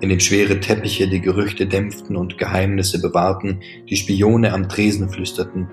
in 0.00 0.08
dem 0.08 0.20
schwere 0.20 0.60
Teppiche 0.60 1.08
die 1.08 1.20
Gerüchte 1.20 1.66
dämpften 1.66 2.16
und 2.16 2.38
Geheimnisse 2.38 3.00
bewahrten, 3.00 3.60
die 3.88 3.96
Spione 3.96 4.52
am 4.52 4.68
Tresen 4.68 5.08
flüsterten 5.08 5.68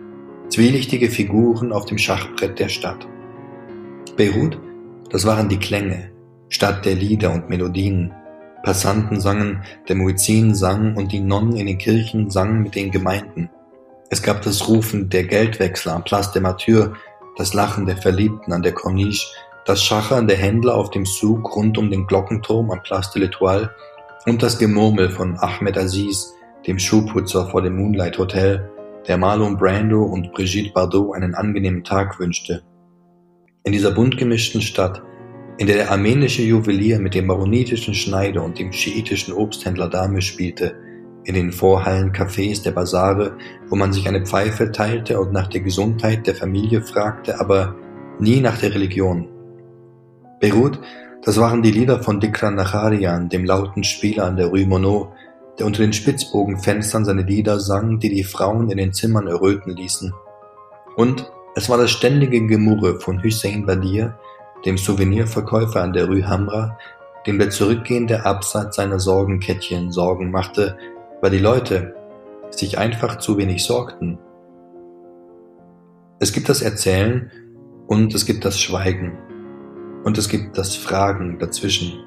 Zwielichtige 0.49 1.09
Figuren 1.09 1.73
auf 1.73 1.85
dem 1.85 1.97
Schachbrett 1.97 2.57
der 2.57 2.69
Stadt. 2.69 3.05
Beirut, 4.15 4.57
das 5.09 5.25
waren 5.25 5.49
die 5.49 5.59
Klänge, 5.59 6.11
Stadt 6.47 6.85
der 6.85 6.95
Lieder 6.95 7.33
und 7.33 7.49
Melodien. 7.49 8.13
Passanten 8.63 9.19
sangen, 9.19 9.63
der 9.89 9.97
Muezzin 9.97 10.55
sang 10.55 10.95
und 10.95 11.11
die 11.11 11.19
Nonnen 11.19 11.57
in 11.57 11.67
den 11.67 11.77
Kirchen 11.77 12.29
sangen 12.29 12.63
mit 12.63 12.75
den 12.75 12.91
Gemeinden. 12.91 13.49
Es 14.09 14.23
gab 14.23 14.41
das 14.41 14.67
Rufen 14.69 15.09
der 15.09 15.25
Geldwechsler 15.25 15.93
am 15.93 16.03
Place 16.03 16.31
de 16.31 16.41
Martyr, 16.41 16.93
das 17.37 17.53
Lachen 17.53 17.85
der 17.85 17.97
Verliebten 17.97 18.53
an 18.53 18.63
der 18.63 18.73
Corniche, 18.73 19.27
das 19.65 19.83
Schachern 19.83 20.27
der 20.27 20.37
Händler 20.37 20.75
auf 20.75 20.91
dem 20.91 21.05
Zug 21.05 21.55
rund 21.55 21.77
um 21.77 21.91
den 21.91 22.07
Glockenturm 22.07 22.71
am 22.71 22.81
Place 22.83 23.11
de 23.11 23.27
l'Etoile 23.27 23.69
und 24.27 24.43
das 24.43 24.59
Gemurmel 24.59 25.09
von 25.09 25.37
Ahmed 25.37 25.77
Aziz, 25.77 26.33
dem 26.67 26.77
Schuhputzer 26.77 27.47
vor 27.49 27.61
dem 27.61 27.77
Moonlight 27.77 28.17
Hotel, 28.17 28.69
der 29.07 29.17
Marlon 29.17 29.55
Brando 29.55 30.03
und 30.03 30.33
Brigitte 30.33 30.73
Bardot 30.73 31.15
einen 31.15 31.33
angenehmen 31.33 31.85
Tag 31.85 32.19
wünschte. 32.19 32.61
In 33.63 33.71
dieser 33.71 33.91
bunt 33.91 34.17
gemischten 34.17 34.61
Stadt, 34.61 35.01
in 35.57 35.67
der 35.67 35.77
der 35.77 35.91
armenische 35.91 36.41
Juwelier 36.41 36.99
mit 36.99 37.13
dem 37.13 37.27
maronitischen 37.27 37.93
Schneider 37.93 38.43
und 38.43 38.59
dem 38.59 38.73
schiitischen 38.73 39.33
Obsthändler 39.33 39.89
Dame 39.89 40.21
spielte, 40.21 40.75
in 41.23 41.33
den 41.33 41.53
Vorhallen 41.53 42.11
Cafés 42.11 42.61
der 42.63 42.71
Basare, 42.71 43.37
wo 43.69 43.77
man 43.77 43.93
sich 43.93 44.09
eine 44.09 44.25
Pfeife 44.25 44.73
teilte 44.73 45.21
und 45.21 45.31
nach 45.31 45.47
der 45.47 45.61
Gesundheit 45.61 46.27
der 46.27 46.35
Familie 46.35 46.81
fragte, 46.81 47.39
aber 47.39 47.75
nie 48.19 48.41
nach 48.41 48.57
der 48.57 48.73
Religion. 48.73 49.29
Beirut, 50.47 50.79
das 51.23 51.37
waren 51.39 51.61
die 51.61 51.71
Lieder 51.71 52.01
von 52.01 52.21
Dikran 52.21 52.55
Nacharian, 52.55 53.27
dem 53.27 53.43
lauten 53.43 53.83
Spieler 53.83 54.25
an 54.25 54.37
der 54.37 54.47
Rue 54.47 54.65
Monod, 54.65 55.09
der 55.59 55.65
unter 55.65 55.81
den 55.81 55.91
Spitzbogenfenstern 55.91 57.03
seine 57.03 57.23
Lieder 57.23 57.59
sang, 57.59 57.99
die 57.99 58.09
die 58.09 58.23
Frauen 58.23 58.69
in 58.69 58.77
den 58.77 58.93
Zimmern 58.93 59.27
erröten 59.27 59.75
ließen. 59.75 60.13
Und 60.95 61.29
Es 61.55 61.69
war 61.69 61.79
das 61.79 61.89
ständige 61.89 62.45
Gemurre 62.45 62.99
von 62.99 63.23
Hussein 63.23 63.65
Badir, 63.65 64.15
dem 64.63 64.77
Souvenirverkäufer 64.77 65.81
an 65.81 65.91
der 65.91 66.05
Rue 66.05 66.27
Hamra, 66.27 66.77
dem 67.25 67.39
der 67.39 67.49
zurückgehende 67.49 68.27
Absatz 68.27 68.75
seiner 68.75 68.99
Sorgenkettchen 68.99 69.91
Sorgen 69.91 70.29
machte, 70.29 70.77
weil 71.19 71.31
die 71.31 71.39
Leute 71.39 71.95
sich 72.51 72.77
einfach 72.77 73.17
zu 73.17 73.39
wenig 73.39 73.63
sorgten. 73.63 74.19
Es 76.19 76.31
gibt 76.31 76.47
das 76.47 76.61
Erzählen 76.61 77.31
und 77.87 78.13
es 78.13 78.27
gibt 78.27 78.45
das 78.45 78.59
Schweigen 78.59 79.17
und 80.07 80.17
es 80.17 80.29
gibt 80.29 80.57
das 80.57 80.73
Fragen 80.73 81.37
dazwischen. 81.37 81.99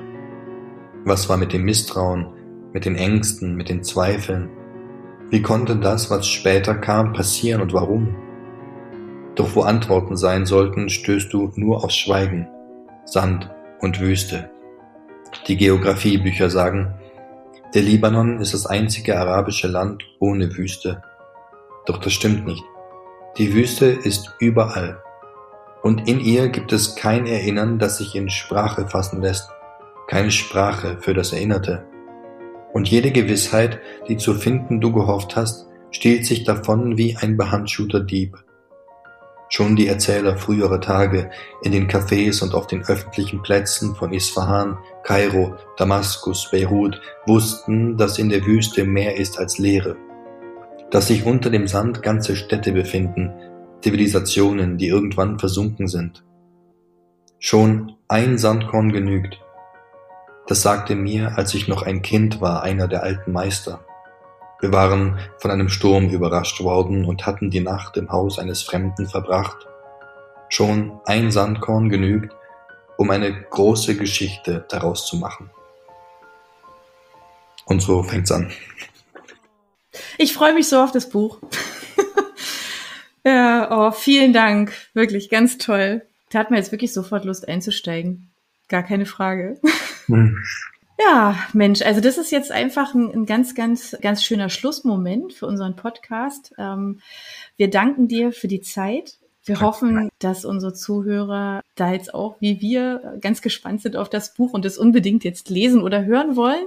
Was 1.04 1.28
war 1.28 1.36
mit 1.36 1.52
dem 1.52 1.64
Misstrauen, 1.64 2.28
mit 2.72 2.86
den 2.86 2.96
Ängsten, 2.96 3.56
mit 3.56 3.68
den 3.68 3.84
Zweifeln? 3.84 4.48
Wie 5.28 5.42
konnte 5.42 5.76
das, 5.76 6.10
was 6.10 6.26
später 6.26 6.74
kam, 6.74 7.12
passieren 7.12 7.60
und 7.60 7.74
warum? 7.74 8.16
Doch 9.34 9.54
wo 9.54 9.60
Antworten 9.60 10.16
sein 10.16 10.46
sollten, 10.46 10.88
stößt 10.88 11.30
du 11.30 11.52
nur 11.56 11.84
auf 11.84 11.90
Schweigen, 11.90 12.48
Sand 13.04 13.50
und 13.80 14.00
Wüste. 14.00 14.48
Die 15.46 15.58
Geographiebücher 15.58 16.48
sagen, 16.48 16.94
der 17.74 17.82
Libanon 17.82 18.40
ist 18.40 18.54
das 18.54 18.64
einzige 18.64 19.20
arabische 19.20 19.68
Land 19.68 20.04
ohne 20.20 20.56
Wüste. 20.56 21.02
Doch 21.84 21.98
das 21.98 22.14
stimmt 22.14 22.46
nicht. 22.46 22.64
Die 23.36 23.52
Wüste 23.52 23.84
ist 23.84 24.34
überall. 24.38 25.02
Und 25.82 26.08
in 26.08 26.20
ihr 26.20 26.48
gibt 26.48 26.72
es 26.72 26.94
kein 26.94 27.26
Erinnern, 27.26 27.78
das 27.78 27.98
sich 27.98 28.14
in 28.14 28.28
Sprache 28.28 28.86
fassen 28.88 29.22
lässt, 29.22 29.48
keine 30.08 30.30
Sprache 30.30 30.98
für 31.00 31.14
das 31.14 31.32
Erinnerte. 31.32 31.84
Und 32.72 32.88
jede 32.88 33.10
Gewissheit, 33.10 33.80
die 34.08 34.16
zu 34.16 34.34
finden 34.34 34.80
du 34.80 34.92
gehofft 34.92 35.36
hast, 35.36 35.66
stiehlt 35.90 36.26
sich 36.26 36.44
davon 36.44 36.96
wie 36.98 37.16
ein 37.16 37.36
behandschuhter 37.36 38.00
Dieb. 38.00 38.36
Schon 39.48 39.74
die 39.74 39.88
Erzähler 39.88 40.36
früherer 40.36 40.80
Tage 40.80 41.30
in 41.62 41.72
den 41.72 41.88
Cafés 41.88 42.40
und 42.42 42.54
auf 42.54 42.68
den 42.68 42.84
öffentlichen 42.84 43.42
Plätzen 43.42 43.96
von 43.96 44.12
Isfahan, 44.12 44.78
Kairo, 45.02 45.56
Damaskus, 45.76 46.48
Beirut 46.52 47.00
wussten, 47.26 47.96
dass 47.96 48.18
in 48.18 48.28
der 48.28 48.46
Wüste 48.46 48.84
mehr 48.84 49.16
ist 49.16 49.40
als 49.40 49.58
Leere, 49.58 49.96
dass 50.92 51.08
sich 51.08 51.26
unter 51.26 51.50
dem 51.50 51.66
Sand 51.66 52.02
ganze 52.02 52.36
Städte 52.36 52.70
befinden, 52.70 53.32
Zivilisationen, 53.82 54.78
die 54.78 54.88
irgendwann 54.88 55.38
versunken 55.38 55.88
sind. 55.88 56.24
Schon 57.38 57.96
ein 58.08 58.36
Sandkorn 58.38 58.92
genügt. 58.92 59.40
Das 60.46 60.62
sagte 60.62 60.94
mir, 60.94 61.38
als 61.38 61.54
ich 61.54 61.68
noch 61.68 61.82
ein 61.82 62.02
Kind 62.02 62.40
war, 62.40 62.62
einer 62.62 62.88
der 62.88 63.02
alten 63.02 63.32
Meister. 63.32 63.84
Wir 64.60 64.72
waren 64.72 65.18
von 65.38 65.50
einem 65.50 65.70
Sturm 65.70 66.10
überrascht 66.10 66.60
worden 66.60 67.06
und 67.06 67.24
hatten 67.24 67.50
die 67.50 67.60
Nacht 67.60 67.96
im 67.96 68.12
Haus 68.12 68.38
eines 68.38 68.62
Fremden 68.62 69.06
verbracht. 69.06 69.66
Schon 70.50 71.00
ein 71.06 71.30
Sandkorn 71.30 71.88
genügt, 71.88 72.34
um 72.98 73.10
eine 73.10 73.32
große 73.32 73.96
Geschichte 73.96 74.66
daraus 74.68 75.06
zu 75.06 75.16
machen. 75.16 75.50
Und 77.64 77.80
so 77.80 78.02
fängt's 78.02 78.32
an. 78.32 78.52
Ich 80.18 80.34
freue 80.34 80.52
mich 80.52 80.68
so 80.68 80.82
auf 80.82 80.92
das 80.92 81.08
Buch. 81.08 81.38
Ja, 83.24 83.68
oh, 83.70 83.90
vielen 83.92 84.32
Dank. 84.32 84.72
Wirklich 84.94 85.28
ganz 85.28 85.58
toll. 85.58 86.02
Da 86.30 86.38
hat 86.38 86.50
mir 86.50 86.56
jetzt 86.56 86.72
wirklich 86.72 86.92
sofort 86.92 87.24
Lust 87.24 87.48
einzusteigen. 87.48 88.30
Gar 88.68 88.82
keine 88.82 89.06
Frage. 89.06 89.60
Hm. 90.06 90.38
Ja, 91.02 91.34
Mensch, 91.54 91.80
also 91.80 92.02
das 92.02 92.18
ist 92.18 92.30
jetzt 92.30 92.52
einfach 92.52 92.94
ein, 92.94 93.10
ein, 93.10 93.24
ganz, 93.24 93.54
ganz, 93.54 93.96
ganz 94.02 94.22
schöner 94.22 94.50
Schlussmoment 94.50 95.32
für 95.32 95.46
unseren 95.46 95.74
Podcast. 95.74 96.52
Ähm, 96.58 97.00
wir 97.56 97.70
danken 97.70 98.06
dir 98.06 98.32
für 98.32 98.48
die 98.48 98.60
Zeit. 98.60 99.18
Wir 99.50 99.60
hoffen, 99.60 100.08
dass 100.18 100.44
unsere 100.44 100.72
Zuhörer 100.72 101.62
da 101.74 101.92
jetzt 101.92 102.14
auch 102.14 102.36
wie 102.40 102.60
wir 102.60 103.18
ganz 103.20 103.42
gespannt 103.42 103.82
sind 103.82 103.96
auf 103.96 104.08
das 104.08 104.34
Buch 104.34 104.52
und 104.52 104.64
es 104.64 104.78
unbedingt 104.78 105.24
jetzt 105.24 105.50
lesen 105.50 105.82
oder 105.82 106.04
hören 106.04 106.36
wollen. 106.36 106.66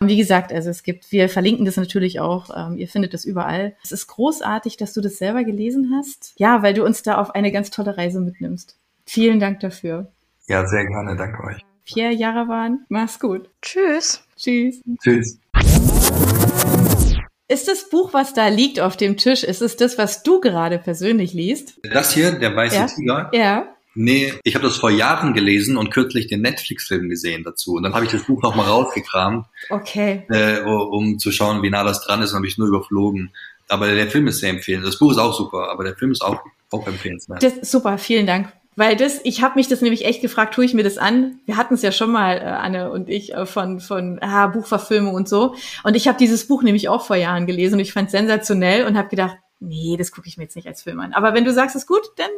Wie 0.00 0.16
gesagt, 0.16 0.52
also 0.52 0.70
es 0.70 0.82
gibt, 0.82 1.12
wir 1.12 1.28
verlinken 1.28 1.64
das 1.64 1.76
natürlich 1.76 2.20
auch. 2.20 2.50
Ähm, 2.54 2.76
ihr 2.78 2.88
findet 2.88 3.14
das 3.14 3.24
überall. 3.24 3.74
Es 3.82 3.92
ist 3.92 4.06
großartig, 4.08 4.76
dass 4.76 4.92
du 4.92 5.00
das 5.00 5.18
selber 5.18 5.44
gelesen 5.44 5.92
hast. 5.96 6.34
Ja, 6.36 6.62
weil 6.62 6.74
du 6.74 6.84
uns 6.84 7.02
da 7.02 7.18
auf 7.18 7.34
eine 7.34 7.52
ganz 7.52 7.70
tolle 7.70 7.96
Reise 7.96 8.20
mitnimmst. 8.20 8.76
Vielen 9.06 9.40
Dank 9.40 9.60
dafür. 9.60 10.10
Ja, 10.48 10.66
sehr 10.66 10.86
gerne. 10.86 11.16
Danke 11.16 11.42
euch. 11.44 11.64
Pierre 11.84 12.12
Jarawan. 12.12 12.84
Mach's 12.88 13.20
gut. 13.20 13.48
Tschüss. 13.62 14.24
Tschüss. 14.36 14.82
Tschüss. 15.02 15.38
Ist 17.48 17.68
das 17.68 17.88
Buch, 17.88 18.12
was 18.12 18.34
da 18.34 18.48
liegt 18.48 18.80
auf 18.80 18.96
dem 18.96 19.16
Tisch, 19.16 19.44
ist 19.44 19.62
es 19.62 19.76
das, 19.76 19.98
was 19.98 20.24
du 20.24 20.40
gerade 20.40 20.78
persönlich 20.78 21.32
liest? 21.32 21.78
Das 21.82 22.12
hier, 22.12 22.32
der 22.32 22.56
weiße 22.56 22.76
ja. 22.76 22.86
Tiger? 22.86 23.30
Ja. 23.32 23.76
Nee, 23.94 24.34
ich 24.42 24.54
habe 24.54 24.66
das 24.66 24.76
vor 24.76 24.90
Jahren 24.90 25.32
gelesen 25.32 25.76
und 25.76 25.90
kürzlich 25.90 26.26
den 26.26 26.42
Netflix-Film 26.42 27.08
gesehen 27.08 27.44
dazu. 27.44 27.74
Und 27.74 27.84
dann 27.84 27.94
habe 27.94 28.04
ich 28.04 28.10
das 28.10 28.24
Buch 28.24 28.42
nochmal 28.42 28.66
rausgekramt, 28.66 29.46
okay. 29.70 30.26
äh, 30.28 30.60
um 30.60 31.18
zu 31.18 31.32
schauen, 31.32 31.62
wie 31.62 31.70
nah 31.70 31.82
das 31.82 32.04
dran 32.04 32.20
ist. 32.20 32.32
Und 32.32 32.36
habe 32.36 32.46
ich 32.46 32.58
nur 32.58 32.68
überflogen. 32.68 33.32
Aber 33.68 33.86
der 33.94 34.08
Film 34.08 34.26
ist 34.26 34.40
sehr 34.40 34.50
empfehlenswert. 34.50 34.92
Das 34.92 34.98
Buch 34.98 35.12
ist 35.12 35.18
auch 35.18 35.32
super, 35.32 35.70
aber 35.70 35.84
der 35.84 35.96
Film 35.96 36.12
ist 36.12 36.22
auch, 36.22 36.40
auch 36.72 36.86
empfehlenswert. 36.86 37.42
Das, 37.42 37.70
super, 37.70 37.96
vielen 37.96 38.26
Dank. 38.26 38.52
Weil 38.76 38.94
das, 38.94 39.20
ich 39.24 39.42
habe 39.42 39.54
mich 39.56 39.68
das 39.68 39.80
nämlich 39.80 40.04
echt 40.04 40.20
gefragt, 40.20 40.54
tue 40.54 40.64
ich 40.64 40.74
mir 40.74 40.84
das 40.84 40.98
an? 40.98 41.40
Wir 41.46 41.56
hatten 41.56 41.74
es 41.74 41.82
ja 41.82 41.92
schon 41.92 42.12
mal, 42.12 42.36
äh, 42.36 42.44
Anne 42.44 42.90
und 42.90 43.08
ich, 43.08 43.34
äh, 43.34 43.46
von, 43.46 43.80
von 43.80 44.18
ah, 44.20 44.48
Buchverfilmung 44.48 45.14
und 45.14 45.28
so. 45.28 45.54
Und 45.82 45.96
ich 45.96 46.06
habe 46.08 46.18
dieses 46.18 46.46
Buch 46.46 46.62
nämlich 46.62 46.90
auch 46.90 47.04
vor 47.04 47.16
Jahren 47.16 47.46
gelesen 47.46 47.74
und 47.74 47.80
ich 47.80 47.94
fand 47.94 48.06
es 48.06 48.12
sensationell 48.12 48.86
und 48.86 48.98
habe 48.98 49.08
gedacht, 49.08 49.38
nee, 49.60 49.96
das 49.98 50.12
gucke 50.12 50.28
ich 50.28 50.36
mir 50.36 50.44
jetzt 50.44 50.56
nicht 50.56 50.68
als 50.68 50.82
Film 50.82 51.00
an. 51.00 51.14
Aber 51.14 51.32
wenn 51.32 51.46
du 51.46 51.52
sagst, 51.52 51.74
es 51.74 51.82
ist 51.82 51.88
gut, 51.88 52.02
dann 52.16 52.30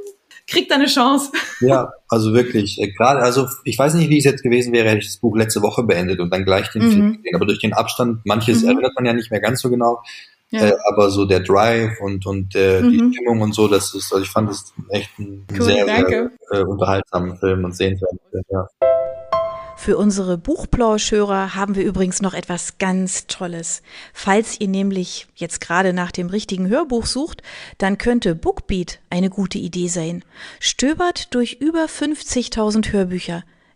kriegt 0.47 0.71
er 0.71 0.77
eine 0.77 0.87
Chance. 0.87 1.33
Ja, 1.61 1.91
also 2.09 2.35
wirklich. 2.35 2.81
Äh, 2.81 2.93
gerade, 2.93 3.21
also 3.21 3.49
ich 3.65 3.77
weiß 3.77 3.95
nicht, 3.95 4.11
wie 4.11 4.19
es 4.19 4.25
jetzt 4.25 4.45
gewesen 4.45 4.73
wäre, 4.73 4.89
hätte 4.89 4.99
ich 4.99 5.07
das 5.07 5.17
Buch 5.17 5.37
letzte 5.37 5.61
Woche 5.61 5.83
beendet 5.83 6.21
und 6.21 6.33
dann 6.33 6.45
gleich 6.45 6.69
den 6.69 6.85
mhm. 6.85 6.93
Film 6.93 7.13
gesehen. 7.17 7.35
Aber 7.35 7.47
durch 7.47 7.59
den 7.59 7.73
Abstand, 7.73 8.25
manches 8.25 8.63
mhm. 8.63 8.69
erinnert 8.69 8.93
man 8.95 9.05
ja 9.05 9.13
nicht 9.13 9.33
mehr 9.33 9.41
ganz 9.41 9.61
so 9.61 9.69
genau. 9.69 10.01
Ja. 10.51 10.69
Äh, 10.69 10.77
aber 10.91 11.11
so 11.11 11.27
der 11.27 11.41
Drive 11.41 12.01
und, 12.01 12.25
und 12.27 12.55
äh, 12.55 12.81
mhm. 12.81 12.91
die 12.91 13.15
Stimmung 13.15 13.43
und 13.43 13.55
so, 13.55 13.69
das 13.69 13.95
ist, 13.95 14.13
also 14.13 14.25
ich 14.25 14.31
fand 14.31 14.51
es 14.51 14.73
echt 14.89 15.19
ein 15.19 15.47
cool, 15.53 15.63
sehr, 15.63 15.87
danke. 15.87 16.31
sehr 16.49 16.61
äh, 16.61 16.65
unterhaltsamen 16.65 17.37
Film 17.37 17.65
und 17.65 17.77
sehenswerten 17.77 18.19
Film, 18.31 18.45
ja. 18.51 18.67
Für 19.77 19.97
unsere 19.97 20.39
Buchplauschhörer 20.39 21.55
haben 21.55 21.77
wir 21.77 21.85
übrigens 21.85 22.21
noch 22.21 22.35
etwas 22.35 22.79
ganz 22.79 23.29
Tolles. 23.29 23.83
Falls 24.13 24.61
ihr 24.61 24.67
nämlich 24.67 25.29
jetzt 25.37 25.61
gerade 25.61 25.93
nach 25.93 26.11
dem 26.11 26.27
richtigen 26.29 26.69
Hörbuch 26.69 27.07
sucht, 27.07 27.43
dann 27.79 27.97
könnte 27.97 28.35
Bookbeat 28.35 28.99
eine 29.09 29.31
gute 29.31 29.59
Idee 29.59 29.87
sein. 29.87 30.25
Stöbert 30.59 31.33
durch 31.33 31.59
über 31.61 31.85
50.000 31.85 32.91
Hörbücher 32.91 33.45